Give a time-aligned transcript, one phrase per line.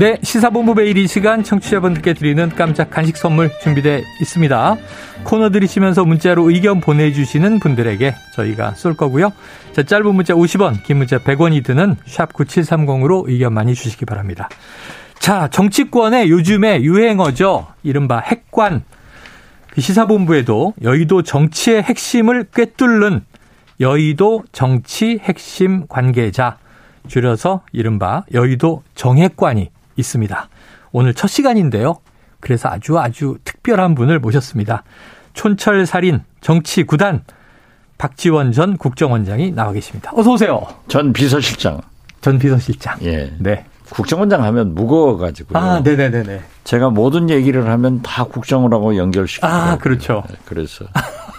[0.00, 4.76] 네, 시사본부 매일 이 시간 청취자분들께 드리는 깜짝 간식 선물 준비되어 있습니다.
[5.24, 9.30] 코너 들이시면서 문자로 의견 보내주시는 분들에게 저희가 쏠 거고요.
[9.72, 14.48] 자, 짧은 문자 50원, 긴 문자 100원이 드는 샵 9730으로 의견 많이 주시기 바랍니다.
[15.18, 17.66] 자, 정치권의 요즘의 유행어죠.
[17.82, 18.84] 이른바 핵관.
[19.68, 23.26] 그 시사본부에도 여의도 정치의 핵심을 꿰뚫는
[23.80, 26.56] 여의도 정치 핵심 관계자,
[27.06, 29.68] 줄여서 이른바 여의도 정핵관이
[30.00, 30.48] 있습니다.
[30.92, 31.98] 오늘 첫 시간인데요.
[32.40, 34.82] 그래서 아주 아주 특별한 분을 모셨습니다.
[35.34, 37.22] 촌철 살인 정치 구단
[37.98, 40.10] 박지원 전 국정원장이 나와 계십니다.
[40.14, 40.66] 어서 오세요.
[40.88, 41.80] 전 비서실장.
[42.20, 42.98] 전 비서실장.
[43.02, 43.32] 예.
[43.38, 43.64] 네.
[43.90, 45.58] 국정원장 하면 무거워가지고.
[45.58, 46.40] 아, 네네네네.
[46.64, 49.46] 제가 모든 얘기를 하면 다 국정원하고 연결시키고.
[49.46, 50.22] 아, 그렇죠.
[50.44, 50.86] 그래서.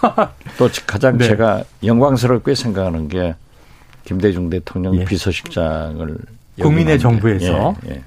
[0.58, 1.26] 또 가장 네.
[1.26, 3.34] 제가 영광스럽게 생각하는 게
[4.04, 5.04] 김대중 대통령 예.
[5.04, 6.16] 비서실장을
[6.60, 8.02] 국민의 정부에서 예, 예.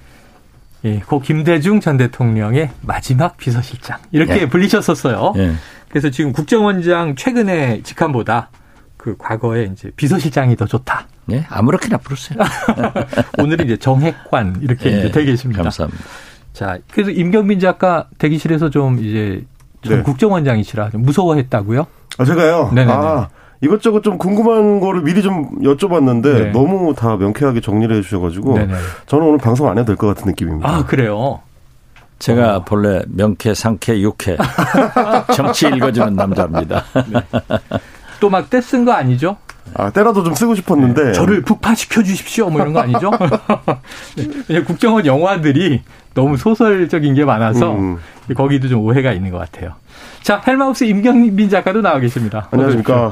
[0.85, 4.49] 예, 고 김대중 전 대통령의 마지막 비서실장 이렇게 예.
[4.49, 5.33] 불리셨었어요.
[5.37, 5.53] 예.
[5.89, 8.49] 그래서 지금 국정원장 최근에 직함보다
[8.95, 11.07] 그 과거에 이제 비서실장이 더 좋다.
[11.25, 12.37] 네, 아무렇게나 부르세요.
[13.39, 15.63] 오늘은 이제 정핵관 이렇게 예, 이제 되어 계십니다.
[15.63, 16.03] 감사합니다.
[16.53, 19.43] 자, 그래서 임경민 작가 대기실에서 좀 이제
[19.81, 20.03] 좀 네.
[20.03, 21.87] 국정원장이시라 좀 무서워했다고요?
[22.17, 22.71] 아, 제가요?
[22.73, 23.29] 네네 아,
[23.61, 26.51] 이것저것 좀 궁금한 거를 미리 좀 여쭤봤는데 네.
[26.51, 28.73] 너무 다 명쾌하게 정리를 해주셔가지고 네네.
[29.07, 30.69] 저는 오늘 방송 안 해도 될 것 같은 느낌입니다.
[30.69, 31.39] 아 그래요?
[32.19, 32.63] 제가 어.
[32.65, 34.37] 본래 명쾌, 상쾌, 육쾌
[35.35, 36.83] 정치 읽어주는 남자입니다.
[37.07, 37.21] 네.
[38.19, 39.37] 또막 떼쓴 거 아니죠?
[39.73, 41.03] 아, 때라도 좀 쓰고 싶었는데.
[41.05, 41.11] 네.
[41.13, 42.49] 저를 북파시켜 주십시오.
[42.49, 43.11] 뭐 이런 거 아니죠?
[44.47, 44.61] 네.
[44.61, 45.81] 국정원 영화들이
[46.13, 47.97] 너무 소설적인 게 많아서 음.
[48.35, 49.73] 거기도 좀 오해가 있는 것 같아요.
[50.21, 52.47] 자, 헬마우스 임경빈 작가도 나와 계십니다.
[52.51, 53.11] 안녕하십니까.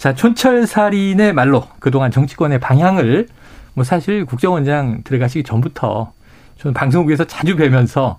[0.00, 3.28] 자, 촌철살인의 말로 그동안 정치권의 방향을
[3.74, 6.12] 뭐 사실 국정원장 들어가시기 전부터
[6.58, 8.18] 저는 방송국에서 자주 뵈면서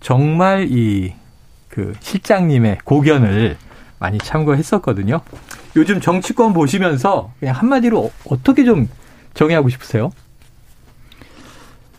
[0.00, 1.14] 정말 이
[1.72, 3.56] 그 실장님의 고견을
[3.98, 5.22] 많이 참고했었거든요.
[5.74, 8.88] 요즘 정치권 보시면서 그냥 한마디로 어떻게 좀
[9.32, 10.10] 정의하고 싶으세요?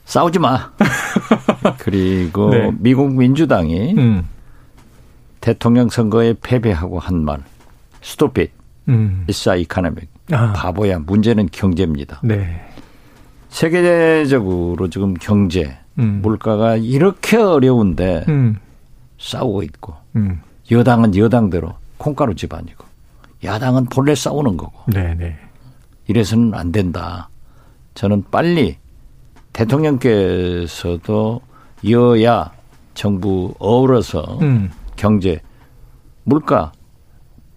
[0.06, 0.72] 싸우지 마.
[1.80, 2.72] 그리고 네.
[2.78, 4.28] 미국 민주당이 음.
[5.42, 7.40] 대통령 선거에 패배하고 한 말.
[8.04, 8.52] 스토핏.
[8.90, 9.26] 음.
[9.28, 10.10] 이사 이카노믹.
[10.32, 10.54] 아.
[10.54, 11.00] 바보야.
[11.00, 12.20] 문제는 경제입니다.
[12.24, 12.62] 네.
[13.50, 16.20] 세계적으로 지금 경제, 음.
[16.24, 18.58] 물가가 이렇게 어려운데 음.
[19.20, 20.42] 싸우고 있고 음.
[20.72, 22.84] 여당은 여당대로 콩가루 집안이고
[23.44, 24.92] 야당은 본래 싸우는 거고.
[24.92, 25.16] 네네.
[25.16, 25.38] 네.
[26.08, 27.30] 이래서는 안 된다.
[27.94, 28.78] 저는 빨리
[29.54, 31.42] 대통령께서도
[31.90, 32.52] 여야
[32.94, 34.72] 정부 어우러서 음.
[34.96, 35.40] 경제
[36.24, 36.72] 물가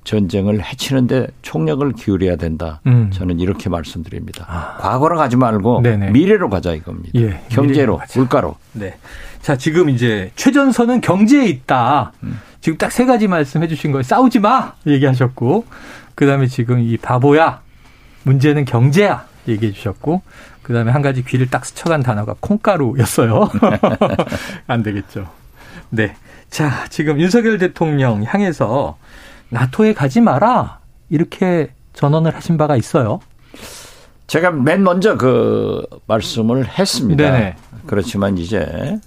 [0.07, 2.81] 전쟁을 해치는데 총력을 기울여야 된다.
[2.87, 3.11] 음.
[3.13, 4.47] 저는 이렇게 말씀드립니다.
[4.49, 4.77] 아.
[4.81, 6.11] 과거로 가지 말고 네네.
[6.13, 7.11] 미래로 가자 이겁니다.
[7.21, 8.57] 예, 경제로, 물가로.
[8.73, 8.97] 네.
[9.43, 12.13] 자, 지금 이제 최전선은 경제에 있다.
[12.23, 12.39] 음.
[12.61, 14.03] 지금 딱 세 가지 말씀해 주신 거예요.
[14.05, 14.75] 싸우지 마!
[14.87, 15.67] 얘기하셨고,
[16.15, 17.61] 그 다음에 지금 이 바보야!
[18.23, 19.25] 문제는 경제야!
[19.49, 20.23] 얘기해 주셨고,
[20.63, 23.51] 그 다음에 한 가지 귀를 딱 스쳐간 단어가 콩가루였어요.
[24.69, 25.29] 안 되겠죠.
[25.91, 26.15] 네.
[26.49, 28.97] 자, 지금 윤석열 대통령 향해서
[29.51, 30.81] 나토에 가지 마라!
[31.09, 33.21] 이렇게 전언을 하신 바가 있어요.
[34.27, 37.31] 제가 맨 먼저 그 말씀을 했습니다.
[37.31, 37.57] 네네.
[37.87, 38.99] 그렇지만 이제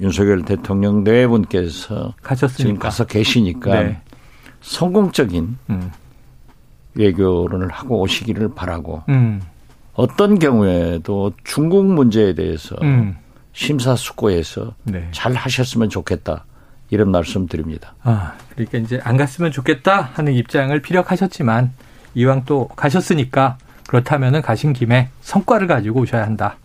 [0.00, 2.56] 윤석열 대통령 네 분께서 가셨으니까.
[2.56, 4.00] 지금 가서 계시니까 네.
[4.60, 5.90] 성공적인 음.
[6.94, 9.42] 외교를 하고 오시기를 바라고 음.
[9.94, 13.16] 어떤 경우에도 중국 문제에 대해서 음.
[13.52, 15.08] 심사숙고해서 네.
[15.10, 16.44] 잘 하셨으면 좋겠다.
[16.90, 17.94] 이런 말씀 드립니다.
[18.02, 21.72] 아, 그러니까 이제 안 갔으면 좋겠다 하는 입장을 피력하셨지만
[22.14, 26.56] 이왕 또 가셨으니까 그렇다면은 가신 김에 성과를 가지고 오셔야 한다.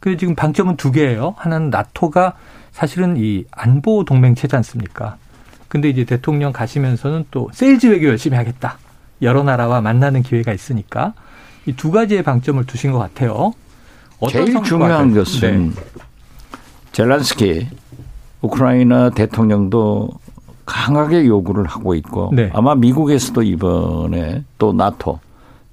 [0.00, 1.34] 그 지금 방점은 두 개예요.
[1.38, 2.34] 하나는 나토가
[2.72, 5.16] 사실은 이 안보 동맹체지 않습니까?
[5.68, 8.78] 근데 이제 대통령 가시면서는 또 세일즈 외교 열심히 하겠다.
[9.22, 11.14] 여러 나라와 만나는 기회가 있으니까
[11.66, 13.52] 이 두 가지의 방점을 두신 것 같아요.
[14.28, 15.82] 제일 중요한 것은 네.
[16.92, 17.68] 젤란스키
[18.42, 20.10] 우크라이나 대통령도
[20.66, 22.50] 강하게 요구를 하고 있고 네.
[22.52, 25.18] 아마 미국에서도 이번에 또 나토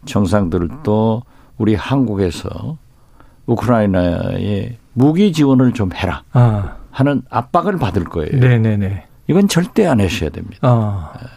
[0.05, 1.23] 정상들도
[1.57, 2.77] 우리 한국에서
[3.45, 6.75] 우크라이나에 무기 지원을 좀 해라 아.
[6.91, 8.39] 하는 압박을 받을 거예요.
[8.39, 9.05] 네네네.
[9.27, 10.59] 이건 절대 안 하셔야 됩니다.
[10.61, 11.13] 아.
[11.21, 11.27] 예.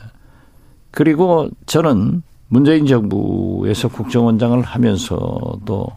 [0.90, 5.88] 그리고 저는 문재인 정부에서 국정원장을 하면서도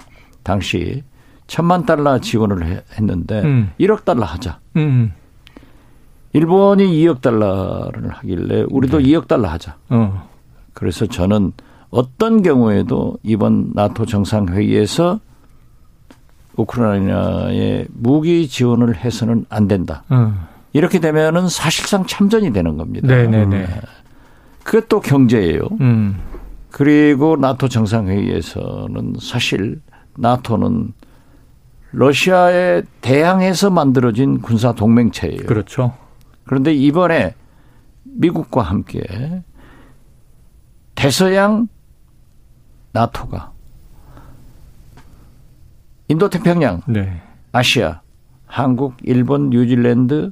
[0.43, 1.03] 당시
[1.47, 3.71] 천만 달러 지원을 했는데 음.
[3.79, 4.59] 1억 달러 하자.
[4.77, 5.13] 음.
[6.35, 9.05] 일본이 2억 달러를 하길래 우리도 네.
[9.05, 9.77] 2억 달러 하자.
[9.87, 10.27] 어.
[10.73, 11.53] 그래서 저는
[11.91, 15.21] 어떤 경우에도 이번 나토 정상회의에서
[16.57, 20.03] 우크라이나에 무기 지원을 해서는 안 된다.
[20.09, 20.33] 어.
[20.73, 23.07] 이렇게 되면은 사실상 참전이 되는 겁니다.
[23.07, 23.45] 네네네.
[23.45, 23.81] 네.
[24.63, 25.61] 그것도 경제예요.
[25.79, 26.17] 음.
[26.69, 29.79] 그리고 나토 정상회의에서는 사실
[30.17, 30.91] 나토는
[31.93, 35.45] 러시아에 대항해서 만들어진 군사 동맹체예요.
[35.45, 35.93] 그렇죠.
[36.45, 37.35] 그런데 이번에
[38.03, 39.01] 미국과 함께
[40.95, 41.67] 대서양
[42.91, 43.51] 나토가
[46.07, 47.21] 인도 태평양, 네.
[47.51, 48.01] 아시아,
[48.45, 50.31] 한국, 일본, 뉴질랜드,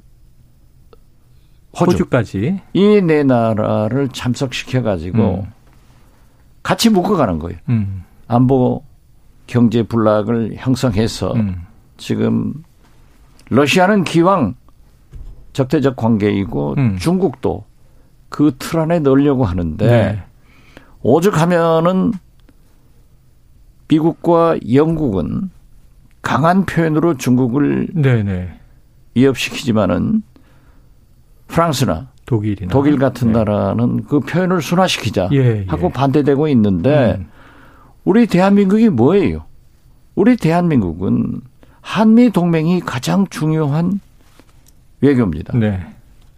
[1.80, 2.06] 호주.
[2.06, 5.52] 까지 이 네 나라를 참석시켜 가지고 음.
[6.62, 7.58] 같이 묶어가는 거예요.
[7.70, 8.04] 음.
[8.28, 8.84] 안보
[9.48, 11.64] 경제 불락을 형성해서 음.
[11.98, 12.54] 지금
[13.50, 14.54] 러시아는 기왕
[15.54, 16.98] 적대적 관계이고 음.
[16.98, 17.66] 중국도
[18.30, 20.24] 그 틀 안에 넣으려고 하는데 네.
[21.04, 22.14] 오죽하면은
[23.88, 25.52] 미국과 영국은
[26.22, 28.60] 강한 표현으로 중국을 네네.
[29.14, 30.24] 위협시키지만은
[31.48, 33.34] 프랑스나 독일이나 독일 같은 네.
[33.34, 35.66] 나라는 그 표현을 순화시키자 예, 예.
[35.68, 37.28] 하고 반대되고 있는데 음.
[38.06, 39.46] 우리 대한민국이 뭐예요?
[40.16, 41.42] 우리 대한민국은
[41.82, 44.00] 한미 동맹이 가장 중요한
[45.04, 45.58] 외교입니다.
[45.58, 45.86] 네.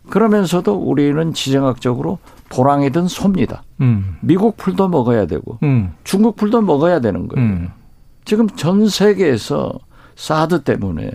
[0.10, 2.20] 그러면서도 우리는 지정학적으로
[2.50, 3.64] 도랑이든 소입니다.
[3.82, 4.18] 음.
[4.22, 5.94] 미국 풀도 먹어야 되고 음.
[6.04, 7.48] 중국 풀도 먹어야 되는 거예요.
[7.48, 7.72] 음.
[8.24, 9.74] 지금 전 세계에서
[10.16, 11.12] 사드 때문에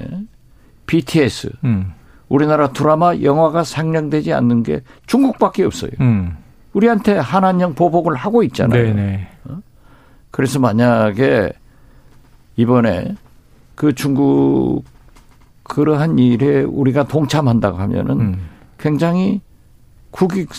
[0.87, 1.93] BTS 음.
[2.29, 5.91] 우리나라 드라마 영화가 상영되지 않는 게 중국밖에 없어요.
[6.01, 6.37] 음.
[6.73, 8.95] 우리한테 한한령 보복을 하고 있잖아요.
[8.95, 9.29] 네네.
[9.45, 9.59] 어?
[10.31, 11.53] 그래서 만약에
[12.57, 13.17] 이번에
[13.75, 14.85] 그 중국
[15.71, 18.49] 그러한 일에 우리가 동참한다고 하면은 음.
[18.77, 19.41] 굉장히
[20.11, 20.51] 국익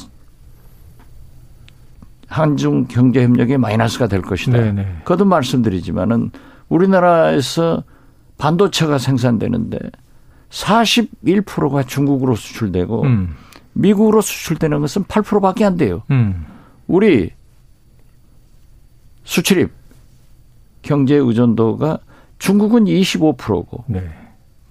[2.27, 4.57] 한중 경제 협력에 마이너스가 될 것이다.
[4.57, 5.01] 네네.
[5.03, 6.31] 거듭 말씀드리지만은
[6.69, 7.83] 우리나라에서
[8.37, 9.79] 반도체가 생산되는데
[10.49, 13.35] 41%가 중국으로 수출되고 음.
[13.73, 16.03] 미국으로 수출되는 것은 8%밖에 안 돼요.
[16.09, 16.45] 음.
[16.87, 17.31] 우리
[19.25, 19.71] 수출입
[20.81, 21.99] 경제 의존도가
[22.39, 24.20] 중국은 25%고 네.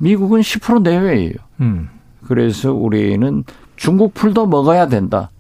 [0.01, 1.35] 미국은 10% 내외예요.
[1.61, 1.89] 음.
[2.27, 3.45] 그래서 우리는
[3.77, 5.31] 중국 풀도 먹어야 된다.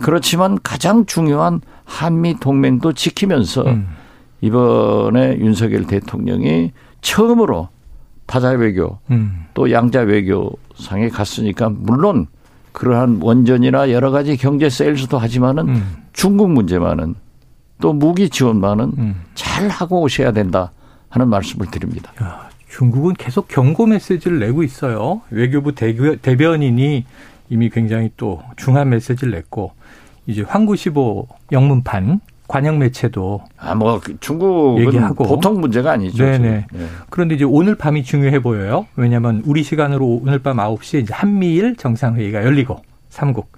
[0.00, 3.88] 그렇지만 가장 중요한 한미 동맹도 지키면서 음.
[4.40, 7.68] 이번에 윤석열 대통령이 처음으로
[8.26, 9.46] 타자 외교 음.
[9.54, 12.26] 또 양자 외교상에 갔으니까 물론
[12.72, 15.96] 그러한 원전이나 여러 가지 경제 세일즈도 하지만은 음.
[16.12, 17.14] 중국 문제만은
[17.80, 19.22] 또 무기 지원만은 음.
[19.34, 20.72] 잘 하고 오셔야 된다
[21.08, 22.12] 하는 말씀을 드립니다.
[22.22, 25.20] 야, 중국은 계속 경고 메시지를 내고 있어요.
[25.30, 27.04] 외교부 대변인이
[27.50, 29.72] 이미 굉장히 또 중한 메시지를 냈고
[30.26, 35.24] 이제 황구시보 영문판 관영 매체도 아뭐 그 중국은 얘기하고.
[35.24, 36.24] 보통 문제가 아니죠.
[36.24, 36.66] 네네.
[36.72, 36.86] 네.
[37.10, 38.86] 그런데 이제 오늘 밤이 중요해 보여요.
[38.96, 43.52] 왜냐하면 우리 시간으로 오늘 밤 9시에 이제 한미일 정상회의가 열리고 삼국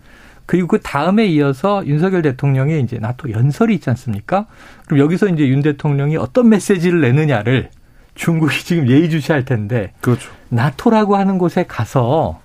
[0.47, 4.47] 그리고 그 다음에 이어서 윤석열 대통령의 이제 나토 연설이 있지 않습니까?
[4.87, 7.71] 그럼 여기서 이제 윤 대통령이 어떤 메시지를 내느냐를
[8.15, 9.93] 중국이 지금 예의주시할 텐데.
[10.01, 10.31] 그렇죠.
[10.49, 12.41] 나토라고 하는 곳에 가서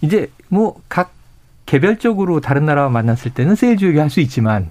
[0.00, 1.12] 이제 뭐 각
[1.66, 4.70] 개별적으로 다른 나라와 만났을 때는 세일즈 얘기할 수 있지만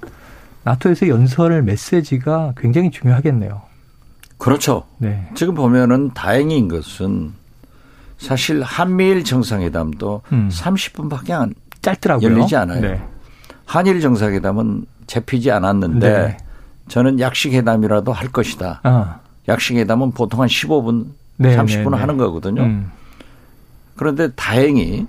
[0.63, 3.61] 나토에서 연설 메시지가 굉장히 중요하겠네요.
[4.37, 4.83] 그렇죠.
[4.97, 5.27] 네.
[5.35, 7.33] 지금 보면은 다행인 것은
[8.17, 10.49] 사실 한미일 정상회담도 음.
[10.51, 12.29] 30분밖에 안 짧더라고요.
[12.29, 12.81] 열리지 않아요.
[12.81, 13.01] 네.
[13.65, 16.37] 한일 정상회담은 잡히지 않았는데 네.
[16.87, 18.81] 저는 약식회담이라도 할 것이다.
[18.83, 19.19] 아.
[19.47, 21.07] 약식회담은 보통 한 15분,
[21.37, 22.63] 네, 30분 네, 하는 거거든요.
[22.63, 22.91] 음.
[23.95, 25.05] 그런데 다행히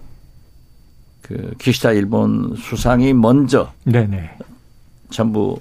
[1.22, 4.30] 그 기시다 일본 수상이 먼저 네네.
[5.10, 5.58] 전부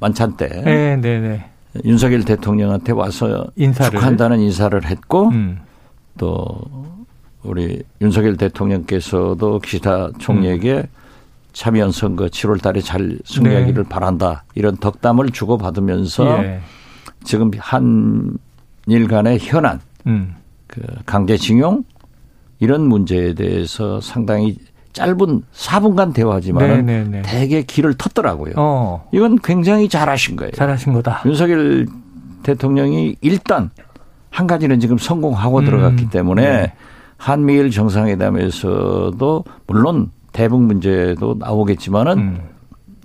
[0.00, 1.44] 만찬 때 네, 네, 네.
[1.84, 3.92] 윤석열 대통령한테 와서 인사를.
[3.92, 5.60] 축하한다는 인사를 했고 음.
[6.18, 6.60] 또
[7.42, 10.82] 우리 윤석열 대통령께서도 기시다 총리에게 음.
[11.52, 13.88] 참여연 선거 7월 달에 잘 승리하기를 네.
[13.88, 14.44] 바란다.
[14.56, 16.60] 이런 덕담을 주고받으면서 예.
[17.24, 20.34] 지금 한일 간의 현안, 음.
[20.66, 21.84] 그 강제징용
[22.60, 24.56] 이런 문제에 대해서 상당히
[24.92, 27.22] 짧은 4분간 대화지만 네, 네, 네.
[27.22, 28.52] 대개 길을 텄더라고요.
[28.56, 29.08] 어.
[29.12, 30.52] 이건 굉장히 잘하신 거예요.
[30.52, 31.22] 잘하신 거다.
[31.26, 31.86] 윤석열
[32.44, 33.70] 대통령이 일단
[34.30, 35.64] 한 가지는 지금 성공하고 음.
[35.64, 36.72] 들어갔기 때문에 네.
[37.16, 42.40] 한미일 정상회담에서도 물론 대북 문제도 나오겠지만은 음.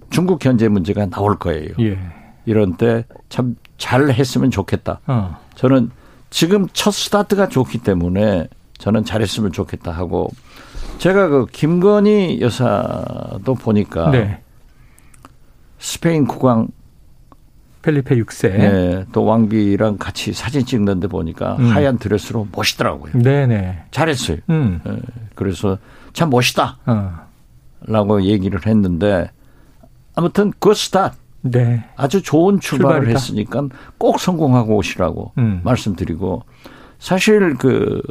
[0.09, 1.69] 중국 견제 문제가 나올 거예요.
[1.79, 1.97] 예.
[2.45, 4.99] 이런 때 참 잘 했으면 좋겠다.
[5.07, 5.39] 어.
[5.55, 5.89] 저는
[6.29, 10.29] 지금 첫 스타트가 좋기 때문에 저는 잘했으면 좋겠다 하고
[10.99, 14.41] 제가 그 김건희 여사도 보니까 네.
[15.79, 16.67] 스페인 국왕
[17.81, 18.49] 펠리페 6세.
[18.57, 21.71] 네, 또 왕비랑 같이 사진 찍는데 보니까 음.
[21.71, 23.13] 하얀 드레스로 멋있더라고요.
[23.13, 23.85] 네네.
[23.91, 24.37] 잘했어요.
[24.49, 24.81] 음.
[24.83, 24.97] 네,
[25.35, 25.77] 그래서
[26.11, 26.77] 참 멋있다.
[26.85, 27.19] 어.
[27.81, 29.31] 라고 얘기를 했는데
[30.15, 31.17] 아무튼 good start.
[31.41, 31.83] 네.
[31.95, 33.19] 아주 좋은 출발을 출발이다.
[33.19, 33.67] 했으니까
[33.97, 35.61] 꼭 성공하고 오시라고 음.
[35.63, 36.43] 말씀드리고
[36.99, 38.01] 사실 그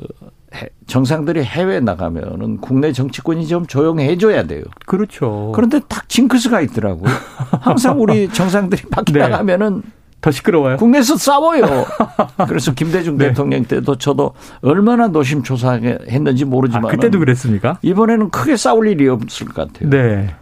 [0.87, 4.63] 정상들이 해외 나가면은 국내 정치권이 좀 조용해줘야 돼요.
[4.87, 5.53] 그렇죠.
[5.55, 7.13] 그런데 딱 징크스가 있더라고요.
[7.61, 9.19] 항상 우리 정상들이 밖에 네.
[9.21, 9.83] 나가면은
[10.21, 10.79] 더 시끄러워요.
[10.79, 11.87] 국내에서 싸워요.
[12.49, 13.29] 그래서 김대중 네.
[13.29, 14.33] 대통령 때도 저도
[14.63, 17.79] 얼마나 노심초사했는지 모르지만 아, 그때도 그랬습니까?
[17.83, 19.91] 이번에는 크게 싸울 일이 없을 것 같아요.
[19.91, 20.35] 네.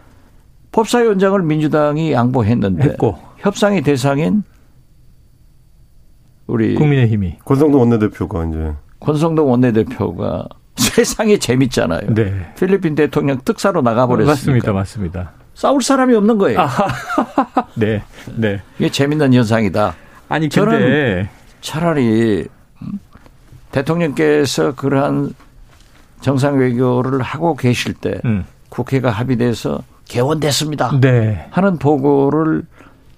[0.77, 3.17] 법사위원장을 민주당이 양보했는데 했고.
[3.37, 4.43] 협상의 대상인
[6.45, 12.13] 우리 국민의힘이 권성동 원내대표가 이제 권성동 원내대표가 세상에 재밌잖아요.
[12.13, 12.53] 네.
[12.59, 14.31] 필리핀 대통령 특사로 나가버렸으니까.
[14.31, 15.31] 맞습니다, 맞습니다.
[15.55, 16.59] 싸울 사람이 없는 거예요.
[17.73, 18.03] 네,
[18.35, 18.61] 네.
[18.77, 19.95] 이게 재밌는 현상이다.
[20.29, 21.27] 아니, 저는
[21.61, 22.47] 차라리
[23.71, 25.33] 대통령께서 그러한
[26.21, 28.45] 정상 외교를 하고 계실 때 음.
[28.69, 30.99] 국회가 합의돼서 개원됐습니다.
[31.01, 31.47] 네.
[31.51, 32.63] 하는 보고를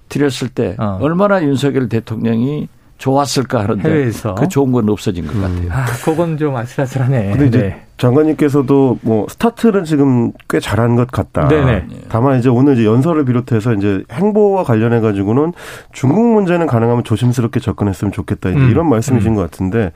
[0.08, 0.98] 드렸을 때 어.
[1.00, 2.68] 얼마나 윤석열 대통령이
[2.98, 4.34] 좋았을까 하는데 해외에서.
[4.34, 5.72] 그 좋은 건 없어진 것 같아요.
[5.72, 7.30] 아, 그건 좀 아슬아슬하네.
[7.30, 7.86] 근데 이제 네.
[7.96, 11.48] 장관님께서도 뭐 스타트는 지금 꽤 잘한 것 같다.
[11.48, 11.86] 네네.
[12.10, 15.54] 다만 이제 오늘 이제 연설을 비롯해서 이제 행보와 관련해 가지고는
[15.92, 18.50] 중국 문제는 가능하면 조심스럽게 접근했으면 좋겠다.
[18.50, 18.70] 음.
[18.70, 19.36] 이런 말씀이신 음.
[19.36, 19.92] 것 같은데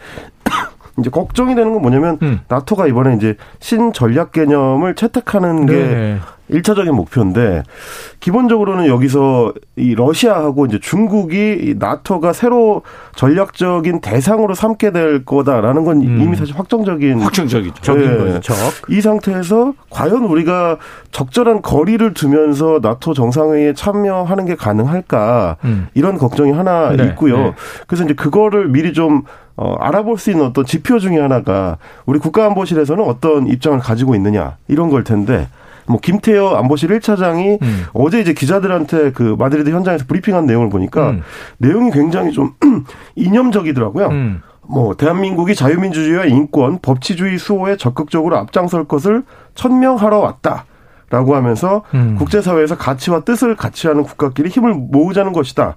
[0.99, 2.41] 이제 걱정이 되는 건 뭐냐면 음.
[2.49, 6.19] 나토가 이번에 이제 신전략 개념을 채택하는 게 네.
[6.51, 7.63] 1차적인 목표인데
[8.21, 12.83] 기본적으로는 여기서 이 러시아하고 이제 중국이 이 나토가 새로
[13.17, 16.21] 전략적인 대상으로 삼게 될 거다라는 건 음.
[16.21, 17.95] 이미 사실 확정적인 확정적이죠.
[17.95, 18.41] 네.
[18.91, 20.79] 이 상태에서 과연 우리가
[21.13, 25.89] 적절한 거리를 두면서 나토 정상회의에 참여하는 게 가능할까 음.
[25.95, 27.07] 이런 걱정이 하나 네.
[27.07, 27.37] 있고요.
[27.39, 27.55] 네.
[27.87, 29.23] 그래서 이제 그거를 미리 좀
[29.57, 34.91] 어, 알아볼 수 있는 어떤 지표 중에 하나가 우리 국가안보실에서는 어떤 입장을 가지고 있느냐 이런
[34.91, 35.49] 걸 텐데
[35.87, 37.85] 뭐 김태여 안보실 1차장이 음.
[37.93, 41.23] 어제 이제 기자들한테 그 마드리드 현장에서 브리핑한 내용을 보니까 음.
[41.59, 42.53] 내용이 굉장히 좀
[43.15, 44.07] 이념적이더라고요.
[44.09, 44.43] 음.
[44.67, 49.23] 뭐 대한민국이 자유민주주의와 인권, 법치주의 수호에 적극적으로 앞장설 것을
[49.55, 50.65] 천명하러 왔다.
[51.11, 52.17] 라고 하면서 음.
[52.19, 55.77] 국제사회에서 가치와 뜻을 같이 하는 국가끼리 힘을 모으자는 것이다.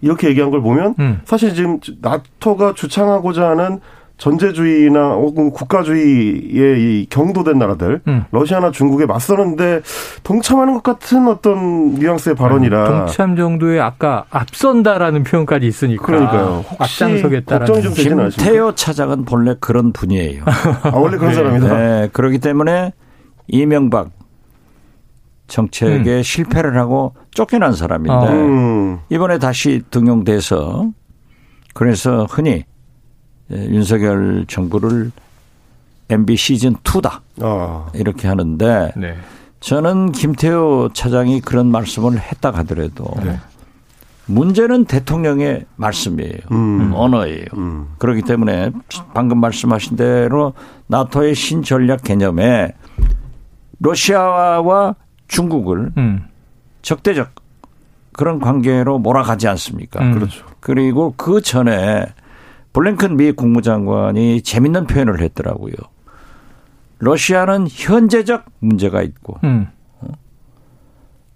[0.00, 1.20] 이렇게 얘기한 걸 보면 음.
[1.24, 3.80] 사실 지금 나토가 주창하고자 하는
[4.18, 8.24] 전제주의나 혹은 국가주의에 이 경도된 나라들 음.
[8.30, 9.82] 러시아나 중국에 맞서는데
[10.22, 16.64] 동참하는 것 같은 어떤 뉘앙스의 발언이라 동참 정도의 아까 앞선다라는 표현까지 있으니까 그러니까요.
[16.78, 18.42] 혹시 앞장서겠다라는 걱정 좀 되진 않습니까?
[18.42, 20.44] 김태호 차장은 본래 그런 분이에요.
[20.84, 21.34] 아, 원래 그런 네.
[21.34, 21.76] 사람이다.
[21.76, 22.92] 네, 그렇기 때문에
[23.48, 24.08] 이명박
[25.46, 26.22] 정책에 음.
[26.22, 28.32] 실패를 하고 쫓겨난 사람인데 아.
[28.32, 28.98] 음.
[29.10, 30.90] 이번에 다시 등용돼서
[31.74, 32.64] 그래서 흔히
[33.52, 35.12] 예, 윤석열 정부를
[36.08, 37.20] MB 시즌 2다.
[37.42, 37.86] 어.
[37.94, 39.16] 이렇게 하는데 네.
[39.60, 43.38] 저는 김태호 차장이 그런 말씀을 했다 하더라도 네.
[44.26, 46.38] 문제는 대통령의 말씀이에요.
[46.50, 46.92] 음.
[46.94, 47.44] 언어예요.
[47.54, 47.88] 음.
[47.98, 48.72] 그렇기 때문에
[49.14, 50.52] 방금 말씀하신 대로
[50.88, 52.72] 나토의 신전략 개념에
[53.78, 54.94] 러시아와
[55.28, 56.24] 중국을 음.
[56.82, 57.30] 적대적
[58.12, 60.02] 그런 관계로 몰아가지 않습니까?
[60.02, 60.12] 음.
[60.14, 60.46] 그렇죠.
[60.60, 62.06] 그리고 그 전에
[62.72, 65.74] 블랭큰 미 국무장관이 재밌는 표현을 했더라고요.
[66.98, 69.68] 러시아는 현재적 문제가 있고 음.
[70.00, 70.08] 어?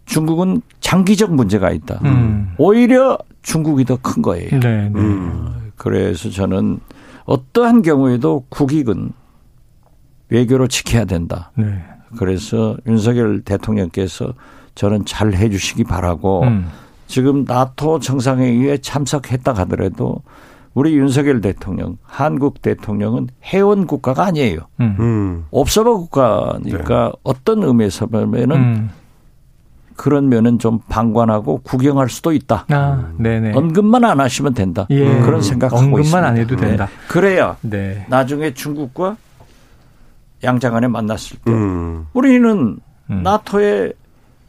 [0.06, 2.00] 중국은 장기적 문제가 있다.
[2.04, 2.54] 음.
[2.58, 4.50] 오히려 중국이 더 큰 거예요.
[4.50, 4.90] 네, 네.
[4.94, 5.72] 음.
[5.76, 6.80] 그래서 저는
[7.24, 9.12] 어떠한 경우에도 국익은
[10.30, 11.52] 외교로 지켜야 된다.
[11.56, 11.82] 네.
[12.16, 14.34] 그래서 윤석열 대통령께서
[14.74, 16.68] 저는 잘 해주시기 바라고 음.
[17.06, 20.22] 지금 나토 정상회의에 참석했다 하더라도
[20.74, 24.60] 우리 윤석열 대통령, 한국 대통령은 회원 국가가 아니에요.
[24.80, 24.96] 음.
[25.00, 25.44] 음.
[25.50, 27.12] 옵서버 국가니까 네.
[27.24, 28.90] 어떤 의미에서 보면은 음.
[29.96, 32.64] 그런 면은 좀 방관하고 구경할 수도 있다.
[32.70, 33.52] 아, 네네.
[33.54, 34.86] 언급만 안 하시면 된다.
[34.88, 35.20] 예.
[35.20, 36.26] 그런 생각하고 언급만 있습니다.
[36.26, 36.86] 안 해도 된다.
[36.86, 36.92] 네.
[37.08, 38.06] 그래야 네.
[38.08, 39.18] 나중에 중국과
[40.42, 42.06] 양장관에 만났을 때 음.
[42.12, 42.78] 우리는
[43.10, 43.22] 음.
[43.22, 43.92] 나토에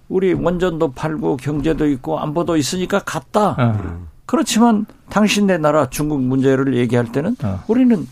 [0.10, 3.56] 우리 원전도 팔고 경제도 있고 안보도 있으니까 갔다.
[3.60, 4.08] 음.
[4.26, 7.64] 그렇지만 당신네 나라 중국 문제를 얘기할 때는 어.
[7.68, 8.08] 우리는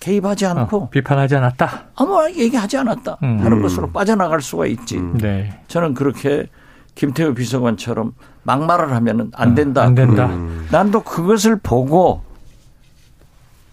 [0.00, 1.84] 개입하지 않고 어, 비판하지 않았다.
[1.96, 3.18] 아무 얘기하지 않았다.
[3.22, 3.38] 음.
[3.38, 4.98] 다른 것으로 빠져나갈 수가 있지.
[4.98, 5.18] 음.
[5.18, 5.60] 네.
[5.68, 6.46] 저는 그렇게
[6.94, 9.82] 김태우 비서관처럼 막말을 하면은 안 어, 된다.
[9.82, 10.26] 안 된다.
[10.26, 10.66] 음.
[10.70, 12.22] 난또 그것을 보고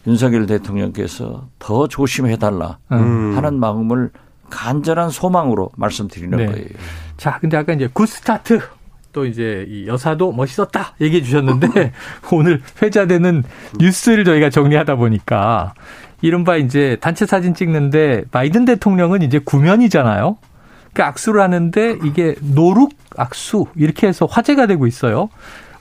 [0.07, 3.33] 윤석열 대통령께서 더 조심해달라 음.
[3.35, 4.11] 하는 마음을
[4.49, 6.45] 간절한 소망으로 말씀드리는 네.
[6.45, 6.67] 거예요.
[7.17, 8.59] 자, 근데 아까 이제 good start
[9.11, 11.93] 또 이제 이 여사도 멋있었다 얘기해 주셨는데
[12.31, 13.43] 오늘 회자되는
[13.79, 15.73] 뉴스를 저희가 정리하다 보니까
[16.21, 20.37] 이른바 이제 단체 사진 찍는데 바이든 대통령은 이제 구면이잖아요.
[20.93, 25.29] 그 악수를 하는데 이게 no look 악수 이렇게 해서 화제가 되고 있어요.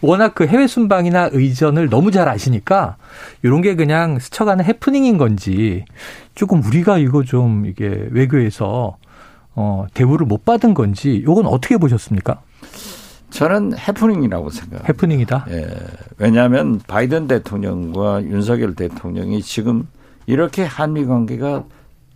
[0.04, 2.96] 워낙 그 해외 순방이나 의전을 너무 잘 아시니까
[3.42, 5.84] 이런 게 그냥 스쳐가는 해프닝인 건지
[6.34, 8.96] 조금 우리가 이거 좀 이게 외교에서
[9.54, 12.40] 어 대우를 못 받은 건지 이건 어떻게 보셨습니까?
[13.30, 14.86] 저는 해프닝이라고 생각합니다.
[14.88, 15.46] 해프닝이다.
[15.50, 15.68] 예.
[16.18, 19.88] 왜냐하면 바이든 대통령과 윤석열 대통령이 지금
[20.26, 21.64] 이렇게 한미 관계가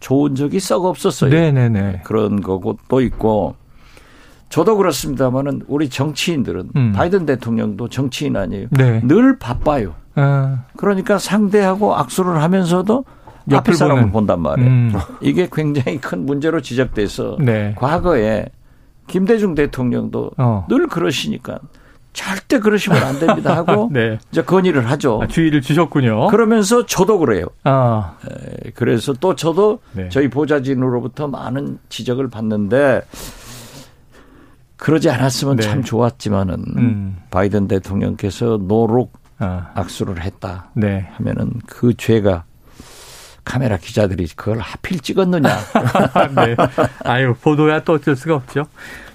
[0.01, 1.31] 좋은 적이 썩 없었어요.
[1.31, 2.03] 네네네.
[2.05, 3.57] 그런 거고 또 있고
[4.49, 6.93] 저도 그렇습니다만은 우리 정치인들은 음.
[6.93, 8.69] 바이든 대통령도 정치인 아니에요.
[8.71, 9.01] 네.
[9.05, 9.95] 늘 바빠요.
[10.15, 10.65] 아.
[10.77, 13.05] 그러니까 상대하고 악수를 하면서도
[13.53, 14.11] 앞에 사람을.
[14.11, 14.71] 본단 말이에요.
[14.71, 14.93] 음.
[15.21, 17.75] 이게 굉장히 큰 문제로 지적돼서 네.
[17.77, 18.47] 과거에
[19.07, 20.67] 김대중 대통령도 어.
[20.69, 21.59] 늘 그러시니까
[22.13, 24.19] 절대 그러시면 안 됩니다 하고 네.
[24.31, 25.21] 이제 건의를 하죠.
[25.23, 26.29] 아, 주의를 주셨군요.
[26.29, 27.47] 그러면서 저도 그래요.
[27.65, 28.17] 아.
[28.29, 30.09] 에, 그래서 또 저도 네.
[30.11, 33.03] 저희 보좌진으로부터 많은 지적을 받는데
[34.79, 35.63] 그러지 않았으면 네.
[35.63, 37.17] 참 좋았지만은 음.
[37.31, 39.71] 바이든 대통령께서 노룩 아.
[39.75, 41.09] 악수를 했다 네.
[41.15, 42.45] 하면은 그 죄가
[43.45, 45.49] 카메라 기자들이 그걸 하필 찍었느냐.
[46.37, 46.57] 네.
[47.05, 48.67] 아유 보도야 또 어쩔 수가 없죠.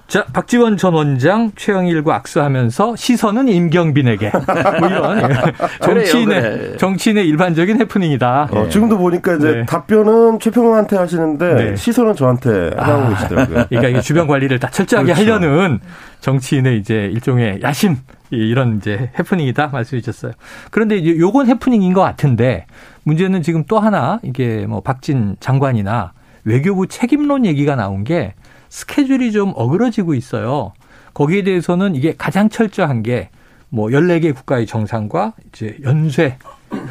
[0.07, 4.31] 자, 박지원 전 원장 최영일과 악수하면서 시선은 임경빈에게.
[4.79, 5.53] 뭐 이런 예.
[5.81, 6.77] 정치인의 그래.
[6.77, 8.49] 정치인의 일반적인 해프닝이다.
[8.51, 9.65] 어, 지금도 보니까 이제 네.
[9.65, 11.75] 답변은 최평원한테 하시는데 네.
[11.75, 13.65] 시선은 저한테 하고 아, 계시더라고요.
[13.69, 15.33] 그러니까 이게 주변 관리를 다 철저하게 그렇죠.
[15.33, 15.79] 하려는
[16.19, 17.97] 정치인의 이제 일종의 야심
[18.29, 20.33] 이런 이제 해프닝이다 말씀해 주셨어요.
[20.69, 22.65] 그런데 요건 해프닝인 것 같은데
[23.03, 26.13] 문제는 지금 또 하나 이게 뭐 박진 장관이나
[26.45, 28.33] 외교부 책임론 얘기가 나온 게
[28.77, 30.73] 스케줄이 좀 어그러지고 있어요.
[31.13, 33.29] 거기에 대해서는 이게 가장 철저한 게
[33.73, 36.37] 뭐 14개 국가의 정상과 이제 연쇄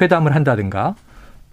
[0.01, 0.97] 회담을 한다든가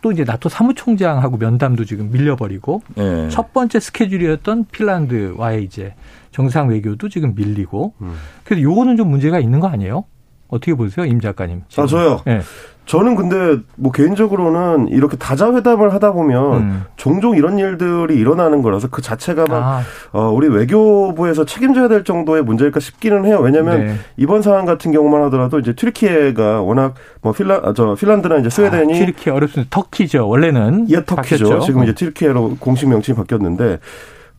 [0.01, 3.29] 또 이제 나토 사무총장하고 면담도 지금 밀려버리고 네.
[3.29, 5.93] 첫 번째 스케줄이었던 핀란드와의 이제
[6.31, 8.15] 정상 외교도 지금 밀리고 음.
[8.43, 10.03] 그래서 요거는 좀 문제가 있는 거 아니에요?
[10.49, 11.61] 어떻게 보세요, 임 작가님?
[11.69, 11.83] 지금.
[11.83, 12.21] 아 저요.
[12.25, 12.41] 네.
[12.89, 16.83] 저는 근데 뭐 개인적으로는 이렇게 다자 회담을 하다 보면 음.
[16.95, 19.83] 종종 이런 일들이 일어나는 거라서 그 자체가 막 아.
[20.11, 23.41] 어, 우리 외교부에서 책임져야 될 정도의 문제일까 싶기는 해요.
[23.43, 23.95] 왜냐하면 네.
[24.17, 28.91] 이번 상황 같은 경우만 하더라도 이제 튀르키예가 워낙 뭐 필라 아, 저 핀란드나 이제 스웨덴이
[28.91, 29.69] 아, 튀르키예 어렵습니다.
[29.69, 30.27] 터키죠.
[30.27, 31.45] 원래는 예 터키죠.
[31.45, 31.59] 바뀌었죠.
[31.59, 33.77] 지금 이제 튀르키예로 공식 명칭이 바뀌었는데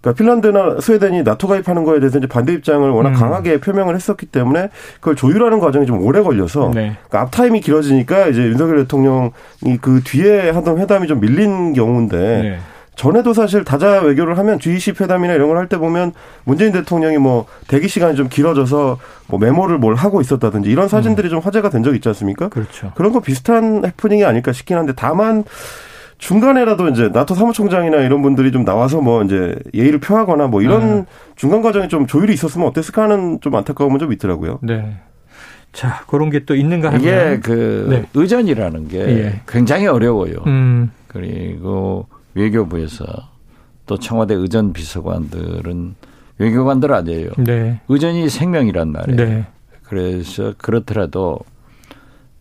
[0.00, 3.14] 그러니까 핀란드나 스웨덴이 나토 가입하는 거에 대해서 이제 반대 입장을 워낙 음.
[3.14, 6.96] 강하게 표명을 했었기 때문에 그걸 조율하는 과정이 좀 오래 걸려서 네.
[7.08, 9.32] 그러니까 앞 타임이 길어지니까 이제 윤석열 대통령이
[9.80, 12.58] 그 뒤에 하던 회담이 좀 밀린 경우인데 네.
[12.96, 16.12] 전에도 사실 다자 외교를 하면 G20 회담이나 이런 걸 할 때 보면
[16.44, 21.30] 문재인 대통령이 뭐 대기 시간이 좀 길어져서 뭐 메모를 뭘 하고 있었다든지 이런 사진들이 음.
[21.30, 22.48] 좀 화제가 된 적 있지 않습니까?
[22.48, 22.92] 그렇죠.
[22.96, 25.44] 그런 거 비슷한 해프닝이 아닐까 싶긴 한데 다만
[26.20, 31.06] 중간에라도 이제 나토 사무총장이나 이런 분들이 좀 나와서 뭐 이제 예의를 표하거나 뭐 이런 네.
[31.34, 34.58] 중간 과정에 좀 조율이 있었으면 어땠을까 하는 좀 안타까움은 좀 있더라고요.
[34.62, 34.98] 네.
[35.72, 38.04] 자, 그런 게 또 있는가 하면 이게 그 네.
[38.14, 39.40] 의전이라는 게 예.
[39.48, 40.34] 굉장히 어려워요.
[40.46, 40.90] 음.
[41.08, 43.04] 그리고 외교부에서
[43.86, 45.94] 또 청와대 의전 비서관들은
[46.38, 47.30] 외교관들 아니에요.
[47.38, 47.80] 네.
[47.88, 49.16] 의전이 생명이란 말이에요.
[49.16, 49.46] 네.
[49.84, 51.38] 그래서 그렇더라도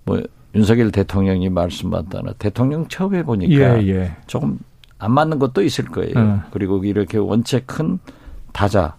[0.04, 0.22] 뭐
[0.56, 4.12] 윤석열 대통령이 말씀받다나 대통령 처음 해보니까 예, 예.
[4.26, 4.60] 조금
[4.98, 6.14] 안 맞는 것도 있을 거예요.
[6.18, 6.42] 음.
[6.52, 8.00] 그리고 이렇게 원체 큰
[8.52, 8.96] 다자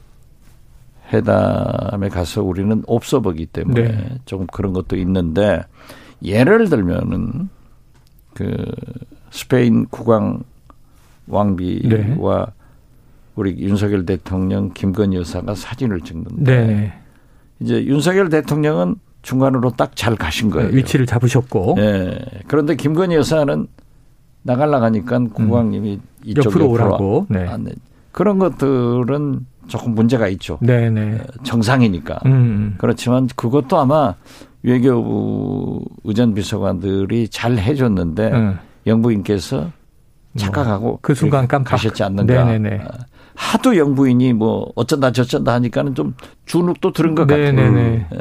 [1.13, 4.19] 회담에 가서 우리는 없어 보기 때문에 네.
[4.25, 5.63] 조금 그런 것도 있는데
[6.23, 7.49] 예를 들면은
[8.35, 8.65] 그
[9.31, 10.45] 스페인 국왕
[11.27, 12.53] 왕비와 네.
[13.35, 16.93] 우리 윤석열 대통령 김건희 여사가 사진을 찍는데 네.
[17.59, 20.71] 이제 윤석열 대통령은 중간으로 딱 잘 가신 거예요.
[20.71, 21.77] 위치를 잡으셨고.
[21.79, 22.19] 예.
[22.47, 23.67] 그런데 김건희 여사는
[24.43, 26.01] 나갈라 가니까 국왕님이 음.
[26.25, 27.27] 이쪽 옆으로, 옆으로 오라고.
[27.29, 27.47] 네.
[27.47, 27.67] 안,
[28.13, 30.59] 그런 것들은 조금 문제가 있죠.
[30.63, 30.91] 네네.
[30.91, 31.17] 네.
[31.17, 32.21] 어, 정상이니까.
[32.27, 32.75] 음, 음.
[32.79, 34.15] 그렇지만 그것도 아마
[34.63, 38.59] 외교부 의전 비서관들이 잘 해줬는데 음.
[38.87, 39.71] 영부인께서
[40.37, 42.45] 착각하고 그 순간 깜빡 가셨지 않는가.
[42.45, 42.83] 네네네.
[42.85, 42.89] 어,
[43.35, 46.15] 하도 영부인이 뭐 어쩐다 저쩐다 하니까는 좀
[46.47, 47.53] 주눅도 들은 것 같아요.
[47.53, 48.07] 네네네.
[48.13, 48.19] 예.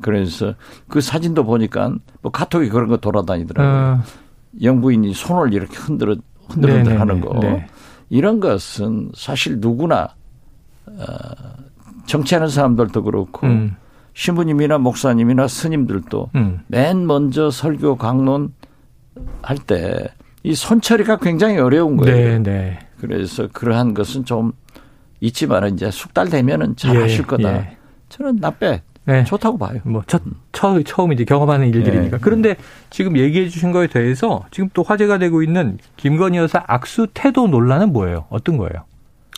[0.00, 0.54] 그래서
[0.88, 4.00] 그 사진도 보니까 뭐 카톡이 그런 거 돌아다니더라고요.
[4.00, 4.02] 어.
[4.62, 6.16] 영부인이 손을 이렇게 흔들어
[6.48, 7.38] 흔들흔들 하는 거.
[7.40, 7.66] 네.
[8.08, 10.08] 이런 것은 사실 누구나
[10.86, 11.04] 어,
[12.06, 13.76] 정치하는 사람들도 그렇고 음.
[14.14, 16.60] 신부님이나 목사님이나 스님들도 음.
[16.68, 18.54] 맨 먼저 설교 강론
[19.42, 20.08] 할 때
[20.46, 22.14] 이 손처리가 굉장히 어려운 거예요.
[22.14, 22.78] 네, 네.
[23.00, 24.52] 그래서 그러한 것은 좀
[25.18, 27.52] 있지만은 이제 숙달 되면은 잘 예, 하실 거다.
[27.52, 27.76] 예.
[28.10, 29.24] 저는 나빼 네.
[29.24, 29.80] 좋다고 봐요.
[29.84, 32.16] 뭐 첫, 처, 처음 이제 경험하는 일들이니까.
[32.16, 32.20] 네.
[32.20, 32.56] 그런데
[32.90, 37.92] 지금 얘기해 주신 거에 대해서 지금 또 화제가 되고 있는 김건희 여사 악수 태도 논란은
[37.92, 38.26] 뭐예요?
[38.30, 38.84] 어떤 거예요?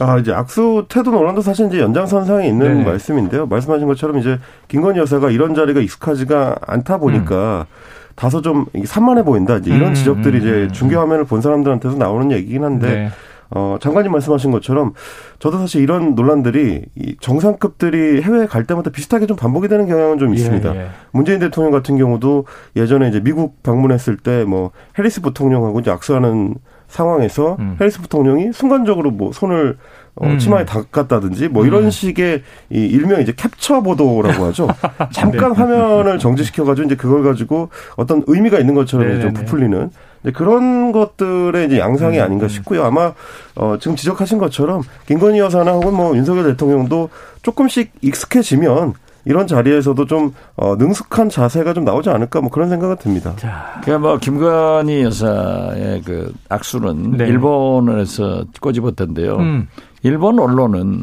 [0.00, 3.46] 아, 이제 악수 태도 논란도 사실 이제 연장선상에 있는 네 말씀인데요.
[3.46, 7.74] 말씀하신 것처럼 이제 김건희 여사가 이런 자리가 익숙하지가 않다 보니까 음.
[8.14, 9.56] 다소 좀 산만해 보인다.
[9.56, 10.72] 이제 이런 음, 지적들이 음, 이제 음.
[10.72, 13.10] 중계 화면을 본 사람들한테서 나오는 얘기긴 한데 네.
[13.50, 14.94] 어, 장관님 말씀하신 것처럼
[15.38, 20.30] 저도 사실 이런 논란들이 이 정상급들이 해외에 갈 때마다 비슷하게 좀 반복이 되는 경향은 좀
[20.30, 20.74] 예, 있습니다.
[20.74, 20.88] 예, 예.
[21.12, 22.44] 문재인 대통령 같은 경우도
[22.76, 26.54] 예전에 이제 미국 방문했을 때 뭐 해리스 부통령하고 이제 악수하는
[26.88, 27.76] 상황에서 음.
[27.80, 29.76] 해리스 부통령이 순간적으로 뭐 손을
[30.14, 30.38] 어, 음.
[30.38, 31.90] 치마에 닦았다든지 뭐 이런 음.
[31.90, 34.68] 식의 이 일명 이제 캡처 보도라고 하죠.
[35.12, 35.58] 잠깐 네.
[35.58, 39.44] 화면을 정지시켜가지고 이제 그걸 가지고 어떤 의미가 있는 것처럼 네, 좀 네, 네.
[39.44, 39.90] 부풀리는
[40.34, 42.24] 그런 것들의 이제 양상이 음.
[42.24, 42.84] 아닌가 싶고요.
[42.84, 43.12] 아마
[43.54, 47.10] 어 지금 지적하신 것처럼 김건희 여사나 혹은 뭐 윤석열 대통령도
[47.42, 53.34] 조금씩 익숙해지면 이런 자리에서도 좀 어, 능숙한 자세가 좀 나오지 않을까 뭐 그런 생각은 듭니다.
[53.36, 57.26] 자, 그뭐 김건희 여사의 그 악수는 네.
[57.26, 59.36] 일본에서 꼬집었던데요.
[59.36, 59.68] 음.
[60.02, 61.02] 일본 언론은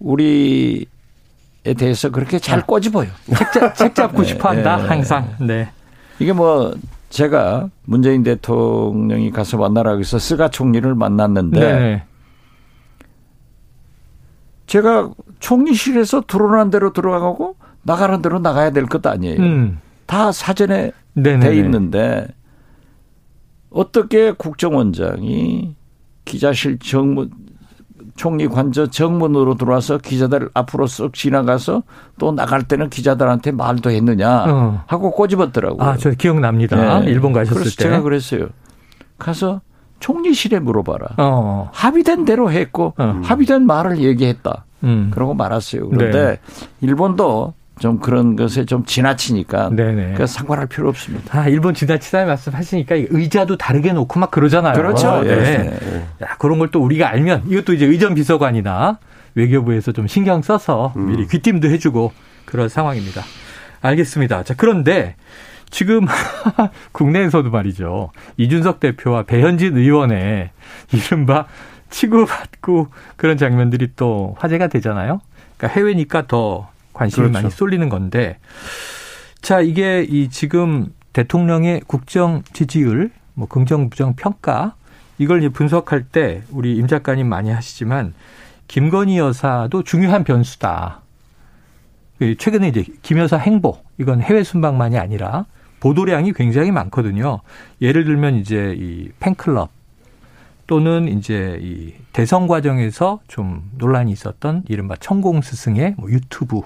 [0.00, 0.84] 우리에
[1.76, 3.08] 대해서 그렇게 잘 꼬집어요.
[3.36, 4.88] 책, 잡, 책 잡고 네, 싶어 한다, 네.
[4.88, 5.28] 항상.
[5.38, 5.68] 네.
[6.18, 6.74] 이게 뭐
[7.12, 12.04] 제가 문재인 대통령이 가서 만나라고 해서 스가 총리를 만났는데 네.
[14.66, 19.40] 제가 총리실에서 들어오는 대로 들어가고 나가는 대로 나가야 될 것도 아니에요.
[19.40, 19.80] 음.
[20.06, 21.46] 다 사전에 네네네.
[21.46, 22.28] 돼 있는데
[23.68, 25.76] 어떻게 국정원장이
[26.24, 27.30] 기자실 정문
[28.22, 31.82] 총리 관저 정문으로 들어와서 기자들 앞으로 쓱 지나가서
[32.20, 34.84] 또 나갈 때는 기자들한테 말도 했느냐 어.
[34.86, 35.82] 하고 꼬집었더라고요.
[35.82, 37.00] 아, 저 기억납니다.
[37.00, 37.10] 네.
[37.10, 37.82] 일본 가셨을 그래서 때.
[37.82, 38.46] 제가 그랬어요.
[39.18, 39.60] 가서
[39.98, 41.16] 총리실에 물어봐라.
[41.18, 41.68] 어.
[41.72, 43.20] 합의된 대로 했고 어.
[43.24, 44.66] 합의된 말을 얘기했다.
[44.84, 45.10] 음.
[45.12, 45.88] 그러고 말았어요.
[45.88, 46.38] 그런데 네.
[46.80, 49.70] 일본도 좀 그런 것에 좀 지나치니까.
[50.16, 51.36] 그 상관할 필요 없습니다.
[51.40, 54.74] 아 일본 지나치다 말씀하시니까 의자도 다르게 놓고 막 그러잖아요.
[54.74, 55.20] 그렇죠.
[55.22, 55.36] 네.
[55.36, 56.06] 네.
[56.22, 58.98] 야, 그런 걸 또 우리가 알면 이것도 이제 의전 비서관이나
[59.34, 61.08] 외교부에서 좀 신경 써서 음.
[61.08, 62.12] 미리 귀띔도 해주고
[62.44, 63.20] 그런 상황입니다.
[63.80, 64.44] 알겠습니다.
[64.44, 65.16] 자 그런데
[65.68, 66.06] 지금
[66.92, 68.12] 국내에서도 말이죠.
[68.36, 70.50] 이준석 대표와 배현진 의원의
[70.92, 71.46] 이른바
[71.90, 75.20] 치고받고 그런 장면들이 또 화제가 되잖아요.
[75.56, 77.32] 그러니까 해외니까 더 관심이 그렇죠.
[77.32, 78.38] 많이 쏠리는 건데
[79.40, 84.74] 자 이게 이 지금 대통령의 국정 지지율 뭐 긍정 부정 평가
[85.18, 88.14] 이걸 이제 분석할 때 우리 임 작가님 많이 하시지만
[88.68, 91.02] 김건희 여사도 중요한 변수다.
[92.18, 95.46] 그 최근에 이제 김 여사 행보 이건 해외 순방만이 아니라
[95.80, 97.40] 보도량이 굉장히 많거든요.
[97.80, 99.70] 예를 들면 이제 이 팬클럽
[100.66, 106.60] 또는 이제 이 대선 과정에서 좀 논란이 있었던 이른바 천공 스승의 뭐 유튜브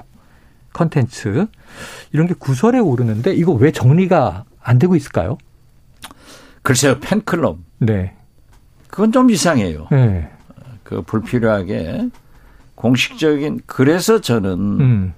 [0.76, 1.46] 컨텐츠
[2.12, 5.38] 이런 게 구설에 오르는데 이거 왜 정리가 안 되고 있을까요?
[6.62, 7.58] 글쎄요 팬클럽.
[7.78, 8.14] 네.
[8.88, 9.88] 그건 좀 이상해요.
[9.90, 10.30] 네.
[10.82, 12.10] 그 불필요하게
[12.74, 15.12] 공식적인 그래서 저는 음.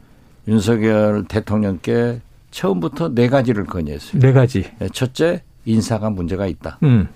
[0.47, 2.21] 윤석열 대통령께
[2.53, 4.21] 처음부터 네 가지를 건의했어요.
[4.21, 4.71] 네 가지.
[4.79, 6.79] 네, 첫째 인사가 문제가 있다.
[6.85, 7.09] 음.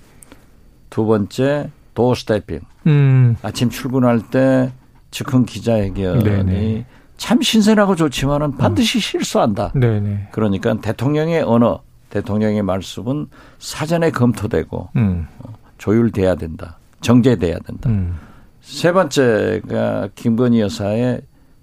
[0.90, 2.60] 두 번째 도스태핑.
[2.88, 3.36] 음.
[3.42, 4.72] 아침 출근할 때
[5.12, 6.86] 즉흥 기자회견이 네네.
[7.22, 9.00] 참 신선하고 좋지만은 반드시 음.
[9.00, 9.70] 실수한다.
[9.76, 10.30] 네네.
[10.32, 11.80] 그러니까 대통령의 언어,
[12.10, 13.28] 대통령의 말씀은
[13.60, 15.28] 사전에 검토되고 음.
[15.38, 16.78] 어, 조율돼야 된다.
[17.00, 17.90] 정제돼야 된다.
[17.90, 18.18] 음.
[18.60, 21.20] 세 번째가 김건희 여사의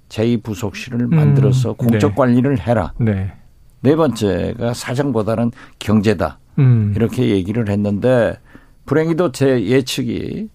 [0.08, 1.10] 제2부속실을 음.
[1.10, 2.16] 만들어서 공적 네.
[2.16, 2.94] 관리를 해라.
[2.98, 3.34] 네.
[3.82, 6.40] 네 번째가 사정보다는 경제다.
[6.60, 6.94] 음.
[6.96, 8.38] 이렇게 얘기를 했는데
[8.86, 10.48] 불행히도 제 예측이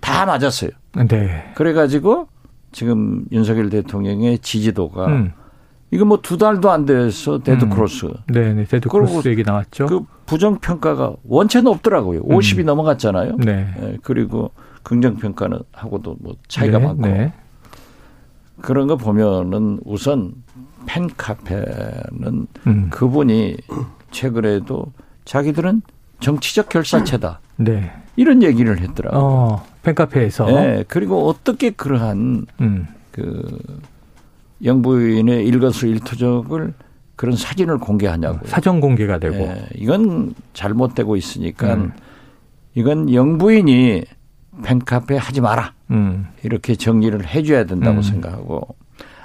[0.00, 0.70] 다 맞았어요.
[1.08, 1.50] 네.
[1.54, 2.28] 그래가지고
[2.72, 5.32] 지금 윤석열 대통령의 지지도가 음.
[5.90, 7.70] 이거 뭐 두 달도 안 돼서 dead 음.
[7.70, 8.06] cross.
[8.28, 8.64] 네, 네.
[8.64, 9.86] dead cross 얘기 나왔죠.
[9.86, 12.20] 그 부정 평가가 원체는 없더라고요.
[12.20, 12.28] 음.
[12.38, 13.36] 50이 넘어갔잖아요.
[13.38, 13.74] 네.
[13.78, 13.96] 네.
[14.02, 14.52] 그리고
[14.82, 17.02] 긍정 평가는 하고도 뭐 차이가 네, 많고.
[17.02, 17.32] 네.
[18.60, 20.32] 그런 거 보면은 우선
[20.86, 22.90] 팬 카페는 음.
[22.90, 23.56] 그분이
[24.10, 24.92] 최근에도
[25.24, 25.82] 자기들은
[26.20, 27.40] 정치적 결사체다.
[27.56, 27.90] 네.
[28.20, 29.18] 이런 얘기를 했더라고요.
[29.18, 30.44] 어, 팬카페에서.
[30.44, 32.86] 네, 그리고 어떻게 그러한 음.
[33.12, 33.58] 그
[34.62, 36.74] 영부인의 일거수일투족을
[37.16, 38.46] 그런 사진을 공개하냐고.
[38.46, 39.36] 사전 공개가 되고.
[39.36, 41.92] 네, 이건 잘못되고 있으니까 음.
[42.74, 44.04] 이건 영부인이
[44.64, 45.72] 팬카페 하지 마라.
[45.90, 46.26] 음.
[46.42, 48.02] 이렇게 정리를 해줘야 된다고 음.
[48.02, 48.76] 생각하고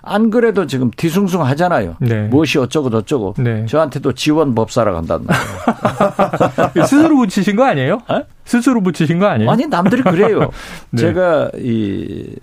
[0.06, 1.96] 안 그래도 지금 뒤숭숭 하잖아요.
[2.00, 2.28] 네.
[2.28, 3.34] 무엇이 어쩌고 저쩌고.
[3.40, 3.66] 네.
[3.66, 6.86] 저한테도 지원 법사라 간단 말이에요.
[6.86, 8.00] 스스로 붙이신 거 아니에요?
[8.08, 8.22] 어?
[8.46, 9.50] 스스로 붙이신 거 아니에요?
[9.50, 10.52] 아니 남들이 그래요.
[10.92, 11.02] 네.
[11.02, 12.36] 제가 이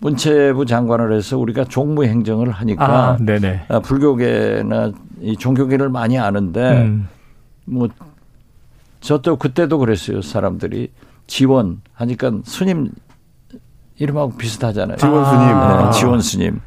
[0.00, 3.18] 문체부 장관을 해서 우리가 종무 행정을 하니까 아,
[3.68, 7.08] 아, 불교계나 이 종교계를 많이 아는데 음.
[7.66, 7.88] 뭐
[9.00, 10.22] 저도 그때도 그랬어요.
[10.22, 10.90] 사람들이
[11.26, 12.90] 지원 하니까 스님
[13.98, 14.96] 이름하고 비슷하잖아요.
[14.96, 15.40] 지원 스님.
[15.56, 15.84] 아.
[15.84, 16.60] 네, 지원 스님.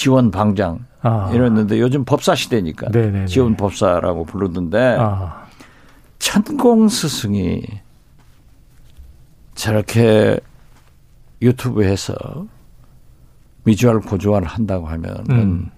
[0.00, 1.30] 지원 방장 아.
[1.30, 3.26] 이랬는데 요즘 법사 시대니까 네네네.
[3.26, 5.44] 지원 법사라고 부르던데 아.
[6.18, 7.62] 천공 스승이
[9.54, 10.40] 저렇게
[11.42, 12.14] 유튜브에서
[13.64, 15.70] 미주알 고주알 한다고 하면 음.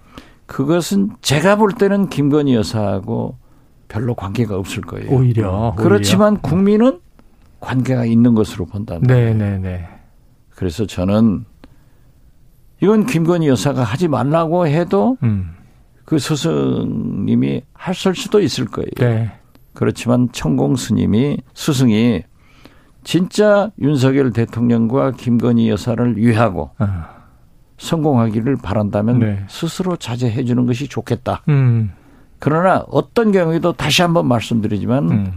[0.46, 3.36] 그것은 제가 볼 때는 김건희 여사하고
[3.88, 5.10] 별로 관계가 없을 거예요.
[5.10, 6.42] 오히려 그렇지만 오히려.
[6.42, 7.00] 국민은
[7.58, 9.00] 관계가 있는 것으로 거예요.
[9.34, 9.88] 네네네.
[10.50, 11.44] 그래서 저는
[12.82, 15.54] 이건 김건희 여사가 하지 말라고 해도 음.
[16.04, 18.90] 그 스승님이 할쓸 수도 있을 거예요.
[18.98, 19.30] 네.
[19.72, 22.22] 그렇지만 천공 스님이 스승이
[23.04, 27.08] 진짜 윤석열 대통령과 김건희 여사를 위하고 아.
[27.78, 29.44] 성공하기를 바란다면 네.
[29.48, 31.42] 스스로 자제해 주는 것이 좋겠다.
[31.48, 31.92] 음.
[32.40, 35.32] 그러나 어떤 경우에도 다시 한번 말씀드리지만 음.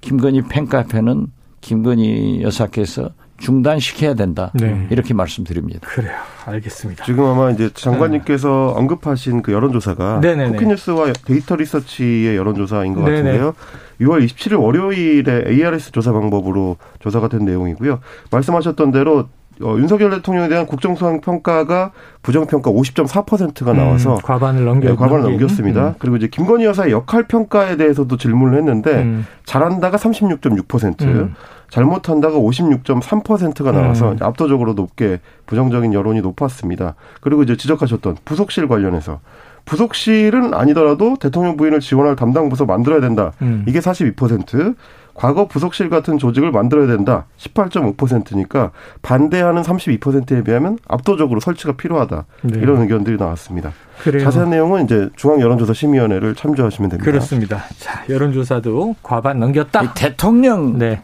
[0.00, 1.26] 김건희 팬카페는
[1.60, 4.50] 김건희 여사께서 중단시켜야 된다.
[4.54, 4.86] 네.
[4.90, 5.80] 이렇게 말씀드립니다.
[5.88, 6.12] 그래요.
[6.46, 7.04] 알겠습니다.
[7.04, 8.80] 지금 아마 이제 장관님께서 네.
[8.80, 13.16] 언급하신 그 여론조사가 쿠키뉴스와 데이터 리서치의 여론조사인 것 네네.
[13.16, 13.54] 같은데요.
[14.00, 18.00] 6월 27일 월요일에 ARS 조사 방법으로 조사가 된 내용이고요.
[18.30, 19.28] 말씀하셨던 대로
[19.62, 24.94] 어, 윤석열 대통령에 대한 국정 수행 평가가 부정 평가 50.4%가 나와서 음, 과반을 넘겨 네,
[24.96, 25.88] 과반을 넘겼습니다.
[25.88, 25.94] 음.
[25.98, 29.26] 그리고 이제 김건희 여사의 역할 평가에 대해서도 질문을 했는데 음.
[29.46, 31.34] 잘한다가 36.6%, 음.
[31.70, 34.16] 잘못한다가 56.3%가 나와서 음.
[34.20, 36.94] 압도적으로 높게 부정적인 여론이 높았습니다.
[37.20, 39.20] 그리고 이제 지적하셨던 부속실 관련해서
[39.64, 43.32] 부속실은 아니더라도 대통령 부인을 지원할 담당 부서 만들어야 된다.
[43.42, 43.64] 음.
[43.66, 44.76] 이게 42%.
[45.16, 47.24] 과거 부속실 같은 조직을 만들어야 된다.
[47.38, 52.26] 18.5%니까 반대하는 32%에 비하면 압도적으로 설치가 필요하다.
[52.42, 52.58] 네.
[52.60, 53.72] 이런 의견들이 나왔습니다.
[54.02, 54.22] 그래요.
[54.22, 57.10] 자세한 내용은 이제 중앙 여론조사 심의위원회를 참조하시면 됩니다.
[57.10, 57.64] 그렇습니다.
[57.78, 59.94] 자, 여론조사도 과반 넘겼다.
[59.94, 61.00] 대통령 네.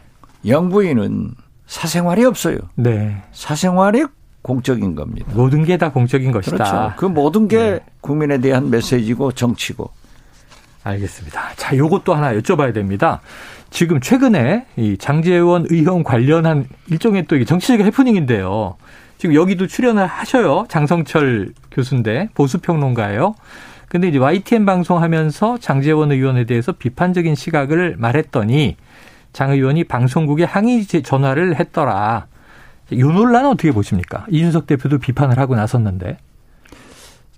[0.47, 1.31] 영부인은
[1.67, 2.59] 사생활이 없어요.
[2.75, 3.17] 네.
[3.33, 4.05] 사생활이
[4.43, 5.31] 공적인 겁니다.
[5.35, 6.57] 모든 게 다 공적인 것이다.
[6.57, 6.93] 그렇죠.
[6.97, 7.81] 그 모든 게 네.
[8.01, 9.91] 국민에 대한 메시지고 정치고.
[10.85, 11.55] 알겠습니다.
[11.57, 13.21] 자, 요것도 하나 여쭤봐야 됩니다.
[13.71, 18.77] 지금 최근에 이 장재원 의원 관련한 일종의 또 정치적 해프닝인데요.
[19.17, 20.67] 지금 여기도 출연을 하셔요.
[20.69, 23.37] 장성철 교수인데 보수평론가예요.
[23.89, 28.77] 근데 이제 YTN 방송하면서 장재원 의원에 대해서 비판적인 시각을 말했더니
[29.33, 32.27] 장 의원이 방송국에 항의 전화를 했더라.
[32.91, 34.27] 이 논란은 어떻게 보십니까?
[34.29, 36.19] 이준석 대표도 비판을 하고 나섰는데.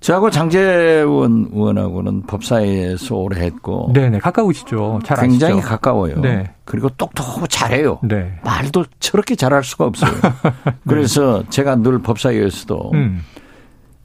[0.01, 3.91] 저하고 장재원 의원하고는 법사위에서 오래 했고.
[3.95, 5.01] 네네, 가까우시죠.
[5.03, 5.69] 잘 굉장히 아시죠?
[5.69, 6.21] 가까워요.
[6.21, 6.53] 네.
[6.67, 8.01] 그리고 똑똑하고 잘해요.
[8.03, 8.39] 네.
[8.45, 10.11] 말도 저렇게 잘할 수가 없어요.
[10.13, 10.73] 네.
[10.87, 13.23] 그래서 제가 늘 법사위에서도 음.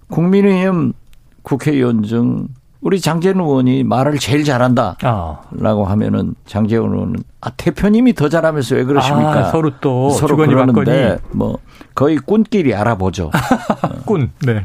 [0.07, 0.93] 국민의힘
[1.41, 2.47] 국회의원 중
[2.81, 5.89] 우리 장재원 의원이 말을 제일 잘한다라고 아.
[5.89, 9.47] 하면은 장재원 의원은 아 대표님이 더 잘하면서 왜 그러십니까?
[9.47, 11.57] 아, 서로 또 서로 그러는데 뭐
[11.93, 13.31] 거의 꾼끼리 알아보죠.
[14.05, 14.31] 꾼.
[14.45, 14.63] 네.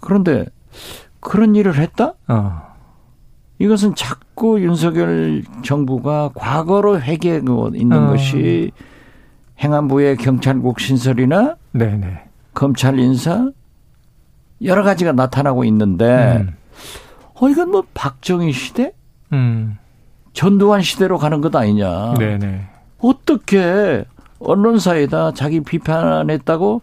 [0.00, 0.46] 그런데
[1.20, 2.14] 그런 일을 했다?
[2.28, 2.68] 어.
[3.58, 8.10] 이것은 자꾸 윤석열 정부가 과거로 회개하고 있는 어.
[8.10, 8.70] 것이
[9.60, 12.22] 행안부의 경찰국 신설이나 네네.
[12.54, 13.50] 검찰 인사
[14.62, 16.57] 여러 가지가 나타나고 있는데 음.
[17.40, 18.92] 어 이건 뭐 박정희 시대,
[19.32, 19.78] 음.
[20.32, 22.14] 전두환 시대로 가는 것 아니냐?
[22.14, 22.66] 네네.
[22.98, 24.04] 어떻게
[24.40, 26.82] 언론사에다 자기 비판했다고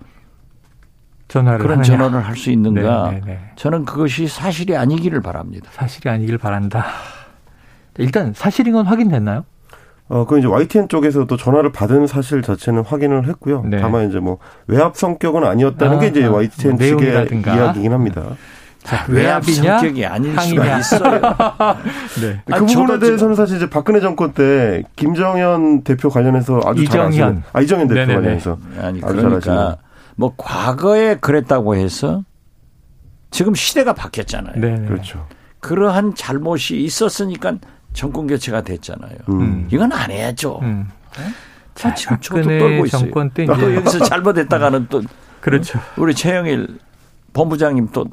[1.28, 1.98] 전화를 그런 하느냐.
[1.98, 3.12] 전화를 할 수 있는가?
[3.12, 3.40] 네네네.
[3.56, 5.70] 저는 그것이 사실이 아니기를 바랍니다.
[5.74, 6.86] 사실이 아니기를 바란다.
[7.98, 9.46] 일단 사실인 건 확인됐나요?
[10.08, 13.64] 어, 그 이제 YTN 쪽에서도 전화를 받은 사실 자체는 확인을 했고요.
[13.66, 13.80] 네.
[13.80, 14.38] 다만 이제 뭐
[14.68, 18.22] 외압 성격은 아니었다는 아, 게 이제 YTN 뭐 측의 이야기긴 합니다.
[18.86, 19.80] 자, 외압이냐?
[19.80, 21.22] 성격이 아닐 수가 있어요.
[22.22, 22.42] 네.
[22.46, 27.12] 그 아니, 부분에 대해서는 사실 이제 박근혜 정권 때 김정현 대표 관련해서 아주 이정현.
[27.12, 28.16] 잘 아시는, 아, 이정현 대표 네네네.
[28.16, 29.78] 관련해서 아니 그러니까
[30.16, 32.24] 뭐 과거에 그랬다고 해서
[33.32, 34.54] 지금 시대가 바뀌었잖아요.
[34.58, 34.86] 네.
[34.88, 35.28] 그렇죠.
[35.62, 37.56] 그러한 잘못이 있었으니까
[37.94, 39.18] 정권 교체가 됐잖아요.
[39.30, 39.68] 음.
[39.72, 40.60] 이건 안 해야죠.
[40.62, 40.88] 음.
[41.74, 43.02] 자, 지금 저도 떨고 있어요.
[43.02, 45.02] 정권 때또 여기서 잘못했다가는 또
[45.42, 45.80] 그렇죠.
[45.98, 46.78] 우리 최영일
[47.34, 48.06] 본부장님 또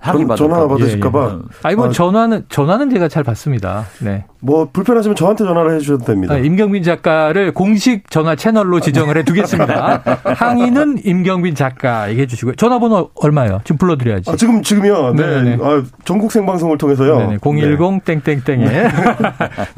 [0.00, 1.30] 항의 받 전화 받으실까봐.
[1.30, 1.38] 예, 예.
[1.62, 3.84] 아니 뭐 아, 전화는 전화는 제가 잘 받습니다.
[4.00, 4.24] 네.
[4.40, 6.34] 뭐 불편하시면 저한테 전화를 해주셔도 됩니다.
[6.34, 10.02] 아, 임경빈 작가를 공식 전화 채널로 지정을 해두겠습니다.
[10.24, 12.54] 항의는 임경빈 작가 얘기해 주시고요.
[12.54, 13.60] 전화번호 얼마요?
[13.64, 14.30] 지금 불러드려야지.
[14.30, 15.12] 아, 지금 지금요.
[15.14, 15.42] 네.
[15.42, 15.58] 네.
[15.60, 17.18] 아, 전국 생방송을 통해서요.
[17.18, 17.38] 네네.
[17.42, 18.88] 010 땡땡땡에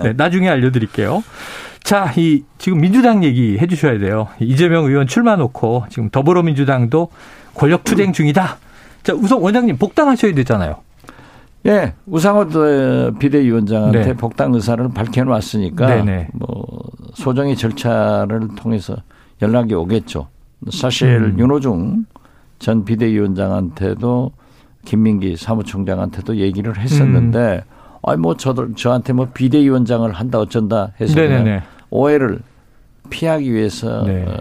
[0.05, 1.25] 네, 나중에 알려드릴게요.
[1.83, 4.29] 자, 이 지금 민주당 얘기 해주셔야 돼요.
[4.39, 7.09] 이재명 의원 출마 놓고 지금 더불어민주당도
[7.55, 8.59] 권력 투쟁 중이다.
[9.03, 10.77] 자, 우선 원장님 복당하셔야 되잖아요.
[11.67, 12.47] 예, 우상호
[13.19, 14.13] 비대위원장한테 네.
[14.15, 16.29] 복당 의사를 밝혀놨으니까 네네.
[16.33, 16.67] 뭐
[17.15, 18.97] 소정의 절차를 통해서
[19.41, 20.29] 연락이 오겠죠.
[20.73, 21.39] 사실 음.
[21.39, 22.07] 윤호중
[22.59, 24.33] 전 비대위원장한테도
[24.85, 27.99] 김민기 사무총장한테도 얘기를 했었는데, 음.
[28.05, 31.21] 아니 뭐 저들 저한테 뭐 비대위원장을 한다 어쩐다 해서
[31.91, 32.41] 오해를
[33.11, 34.25] 피하기 위해서 네.
[34.27, 34.35] 어,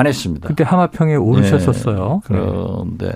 [0.00, 0.48] 안 했습니다.
[0.48, 2.22] 그때 하마평에 오르셨었어요.
[2.28, 2.36] 네.
[2.36, 3.12] 그런데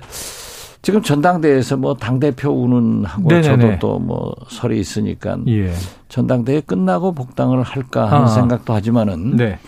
[0.83, 3.43] 지금 전당대회에서 뭐 당대표 운운하고 네네네.
[3.43, 5.73] 저도 또 뭐 설이 있으니까 예.
[6.09, 8.27] 전당대회 끝나고 복당을 할까 하는 아.
[8.27, 9.59] 생각도 하지만은 네.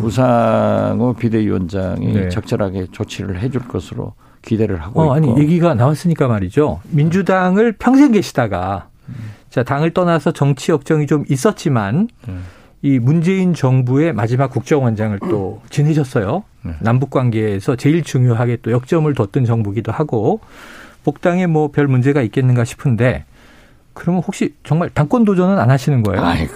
[0.00, 2.28] 우상호 비대위원장이 네.
[2.30, 5.12] 적절하게 조치를 해줄 것으로 기대를 하고 어, 있고.
[5.32, 6.80] 아니 얘기가 나왔으니까 말이죠.
[6.90, 9.14] 민주당을 평생 계시다가 음.
[9.50, 12.42] 자 당을 떠나서 정치 역정이 좀 있었지만 음.
[12.82, 16.42] 이 문재인 정부의 마지막 국정원장을 또 지내셨어요.
[16.62, 16.72] 네.
[16.80, 20.40] 남북 관계에서 제일 중요하게 또 역점을 뒀던 정부기도 하고
[21.04, 23.24] 복당에 뭐 별 문제가 있겠는가 싶은데
[23.94, 26.24] 그러면 혹시 정말 당권 도전은 안 하시는 거예요?
[26.24, 26.48] 아이,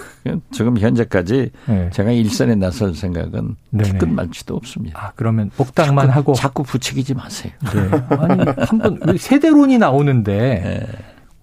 [0.51, 1.89] 지금 현재까지 네.
[1.93, 3.55] 제가 일선에 나설 생각은
[3.99, 4.99] 끝말지도 없습니다.
[4.99, 7.53] 아, 그러면 복당만 자꾸, 하고 자꾸 부추기지 마세요.
[7.73, 8.15] 네.
[8.17, 10.87] 아니 한번 세대론이 나오는데 네.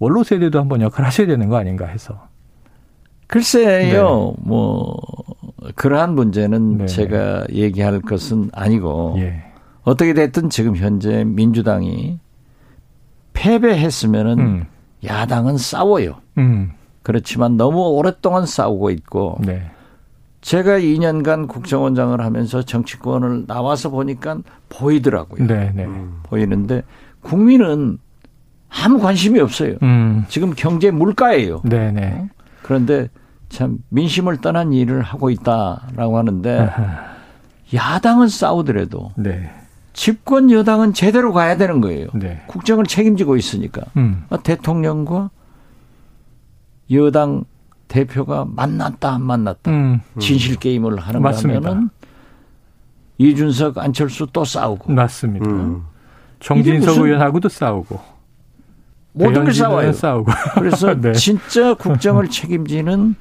[0.00, 2.26] 원로 세대도 한번 역할 하셔야 되는 거 아닌가 해서.
[3.26, 4.42] 글쎄요, 네.
[4.42, 5.00] 뭐
[5.74, 6.86] 그러한 문제는 네.
[6.86, 9.42] 제가 얘기할 것은 아니고 예.
[9.82, 12.18] 어떻게 됐든 지금 현재 민주당이
[13.32, 14.66] 패배했으면은 음.
[15.04, 16.16] 야당은 싸워요.
[16.38, 16.72] 음.
[17.02, 19.70] 그렇지만 너무 오랫동안 싸우고 있고 네.
[20.40, 25.46] 제가 2년간 국정원장을 하면서 정치권을 나와서 보니까 보이더라고요.
[25.46, 25.84] 네, 네.
[25.84, 26.20] 음.
[26.24, 26.82] 보이는데
[27.22, 27.98] 국민은
[28.68, 29.76] 아무 관심이 없어요.
[29.82, 30.24] 음.
[30.28, 31.62] 지금 경제 물가예요.
[31.64, 32.28] 네, 네.
[32.64, 33.10] 그런데
[33.50, 36.70] 참 민심을 떠난 일을 하고 있다라고 하는데
[37.74, 39.50] 야당은 싸우더라도 네.
[39.92, 42.08] 집권 여당은 제대로 가야 되는 거예요.
[42.14, 42.42] 네.
[42.46, 44.24] 국정을 책임지고 있으니까 음.
[44.30, 45.30] 아, 대통령과
[46.90, 47.44] 여당
[47.86, 50.00] 대표가 만났다 안 만났다 음.
[50.18, 51.90] 진실 게임을 하는 거면은
[53.18, 55.50] 이준석 안철수 또 싸우고 맞습니다.
[55.50, 55.84] 음.
[56.40, 58.13] 정진석 의원하고도 싸우고
[59.14, 59.92] 모든 게 싸워요.
[59.92, 60.30] 싸우고.
[60.56, 61.12] 그래서 네.
[61.12, 63.14] 진짜 국정을 책임지는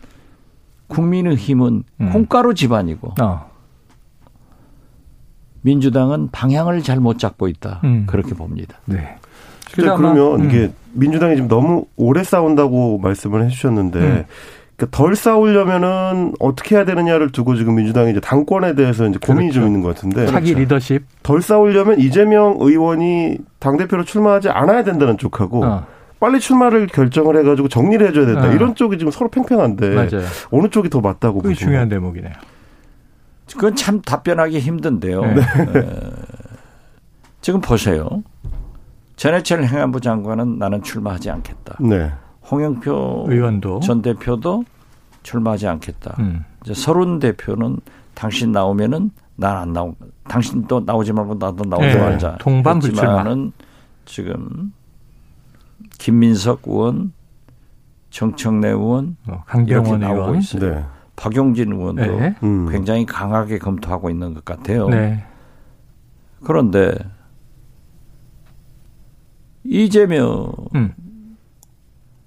[0.88, 2.10] 국민의힘은 음.
[2.12, 3.49] 콩가루 집안이고 어.
[5.62, 7.79] 민주당은 방향을 잘 못 잡고 있다.
[7.84, 8.06] 음.
[8.08, 8.77] 그렇게 봅니다.
[8.86, 9.15] 네.
[9.71, 10.49] 그러면 음.
[10.49, 14.25] 이게 민주당이 지금 너무 오래 싸운다고 말씀을 해주셨는데 음.
[14.75, 19.59] 그러니까 덜 싸우려면은 어떻게 해야 되느냐를 두고 지금 민주당이 이제 당권에 대해서 이제 고민이 그렇죠.
[19.59, 20.59] 좀 있는 것 같은데 차기 그렇죠.
[20.59, 25.86] 리더십 덜 싸우려면 이재명 의원이 당 대표로 출마하지 않아야 된다는 쪽하고 어.
[26.19, 28.47] 빨리 출마를 결정을 해가지고 정리를 해줘야 된다.
[28.47, 28.55] 네.
[28.55, 30.25] 이런 쪽이 지금 서로 팽팽한데 맞아요.
[30.51, 31.55] 어느 쪽이 더 맞다고 보시나요?
[31.55, 32.33] 중요한 대목이네요.
[33.51, 35.21] 그건 참 답변하기 힘든데요.
[35.21, 35.41] 네.
[35.73, 35.89] 네.
[37.41, 38.23] 지금 보세요.
[39.17, 41.75] 전해철 행안부 장관은 나는 출마하지 않겠다.
[41.81, 42.12] 네.
[42.49, 44.65] 홍영표 의원도 전 대표도
[45.23, 46.15] 출마하지 않겠다.
[46.19, 46.43] 음.
[46.63, 47.77] 이제 서른 대표는
[48.13, 49.95] 당신 나오면은 난 안 나오.
[50.27, 51.97] 당신도 나오지 말고 나도 나오지 네.
[51.97, 52.38] 말자.
[52.39, 53.23] 동반 불출마.
[54.06, 54.71] 지금
[55.97, 57.13] 김민석 의원,
[58.10, 60.75] 정청래 의원, 어, 강경원 의원, 있어요.
[60.75, 60.86] 네.
[61.15, 62.36] 박용진 의원도 네.
[62.43, 62.69] 음.
[62.69, 64.88] 굉장히 강하게 검토하고 있는 것 같아요.
[64.89, 65.23] 네.
[66.43, 66.93] 그런데
[69.63, 70.93] 이재명 음.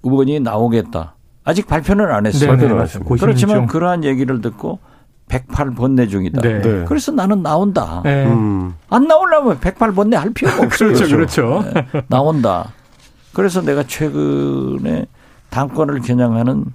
[0.03, 1.15] 의원이 나오겠다.
[1.43, 2.55] 아직 발표는 안 했어요.
[2.57, 4.79] 네, 네, 그렇지만 그러한 얘기를 듣고
[5.29, 6.41] 108번내 중이다.
[6.41, 6.61] 네.
[6.61, 6.85] 네.
[6.85, 8.01] 그래서 나는 나온다.
[8.03, 8.25] 네.
[8.25, 8.75] 음.
[8.89, 10.93] 안 나오려면 108번내 할 필요가 없어요.
[10.93, 11.15] 그렇죠.
[11.15, 11.63] 그렇죠.
[11.73, 12.03] 네.
[12.07, 12.71] 나온다.
[13.33, 15.05] 그래서 내가 최근에
[15.49, 16.65] 당권을 겨냥하는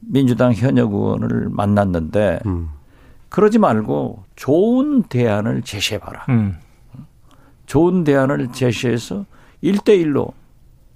[0.00, 2.68] 민주당 현역 의원을 만났는데 음.
[3.30, 6.24] 그러지 말고 좋은 대안을 제시해 봐라.
[6.28, 6.56] 음.
[7.66, 9.24] 좋은 대안을 제시해서
[9.62, 10.32] 1대1로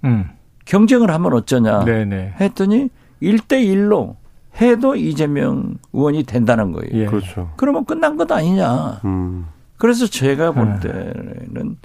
[0.03, 0.29] 음.
[0.69, 2.35] 경쟁을 하면 어쩌냐 네네.
[2.39, 2.89] 했더니
[3.23, 4.15] 1대1로
[4.61, 6.89] 해도 이재명 의원이 된다는 거예요.
[6.93, 7.05] 예.
[7.07, 7.51] 그렇죠.
[7.55, 9.01] 그러면 끝난 것 아니냐.
[9.03, 9.47] 음.
[9.77, 11.13] 그래서 제가 볼 네.
[11.13, 11.77] 때는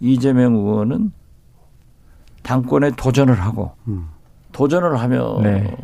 [0.00, 1.12] 이재명 의원은
[2.42, 4.08] 당권에 도전을 하고 음.
[4.50, 5.76] 도전을 하면은 네.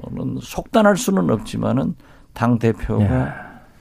[0.42, 1.94] 속단할 수는 없지만은
[2.32, 3.34] 당 대표가 야.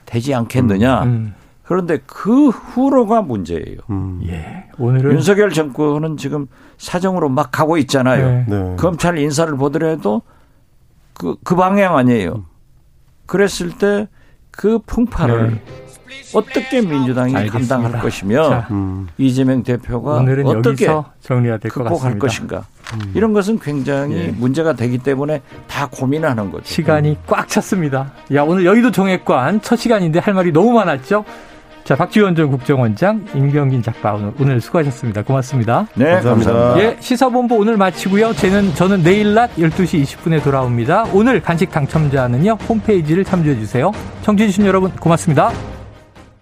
[0.05, 1.03] 되지 않겠느냐.
[1.03, 1.33] 음, 음.
[1.67, 3.77] 그런데 그 후로가 문제예요.
[3.89, 4.21] 음.
[4.27, 4.65] 예.
[4.77, 6.47] 오늘은 윤석열 정권은 지금
[6.77, 8.27] 사정으로 막 가고 있잖아요.
[8.27, 8.45] 네.
[8.47, 8.75] 네.
[8.77, 10.21] 검찰 인사를 보더라도
[11.13, 12.35] 그, 그 방향 아니에요.
[12.35, 12.43] 음.
[13.25, 14.07] 그랬을 때
[14.57, 15.61] 그 풍파를 네.
[16.33, 17.75] 어떻게 민주당이 알겠습니다.
[17.77, 19.07] 감당할 것이며 자, 음.
[19.17, 20.87] 이재명 대표가 어떻게
[21.21, 22.19] 정리가 될것 같습니다.
[22.19, 22.65] 것인가.
[22.95, 23.11] 음.
[23.13, 24.27] 이런 것은 굉장히 예.
[24.31, 26.65] 문제가 되기 때문에 다 고민하는 거죠.
[26.65, 28.11] 시간이 꽉 찼습니다.
[28.33, 31.23] 야 오늘 여의도 정액관 첫 시간인데 할 말이 너무 많았죠.
[31.87, 35.23] 자, 박지원 전 국정원장, 임경긴 작가 오늘, 오늘 수고하셨습니다.
[35.23, 35.87] 고맙습니다.
[35.95, 36.51] 네, 감사합니다.
[36.51, 36.83] 감사합니다.
[36.83, 38.33] 예, 시사본부 오늘 마치고요.
[38.33, 41.05] 저는, 저는 내일 낮 12시 20분에 돌아옵니다.
[41.13, 43.93] 오늘 간식 당첨자는요, 홈페이지를 참조해 주세요.
[44.23, 45.53] 청취해주신 여러분, 고맙습니다.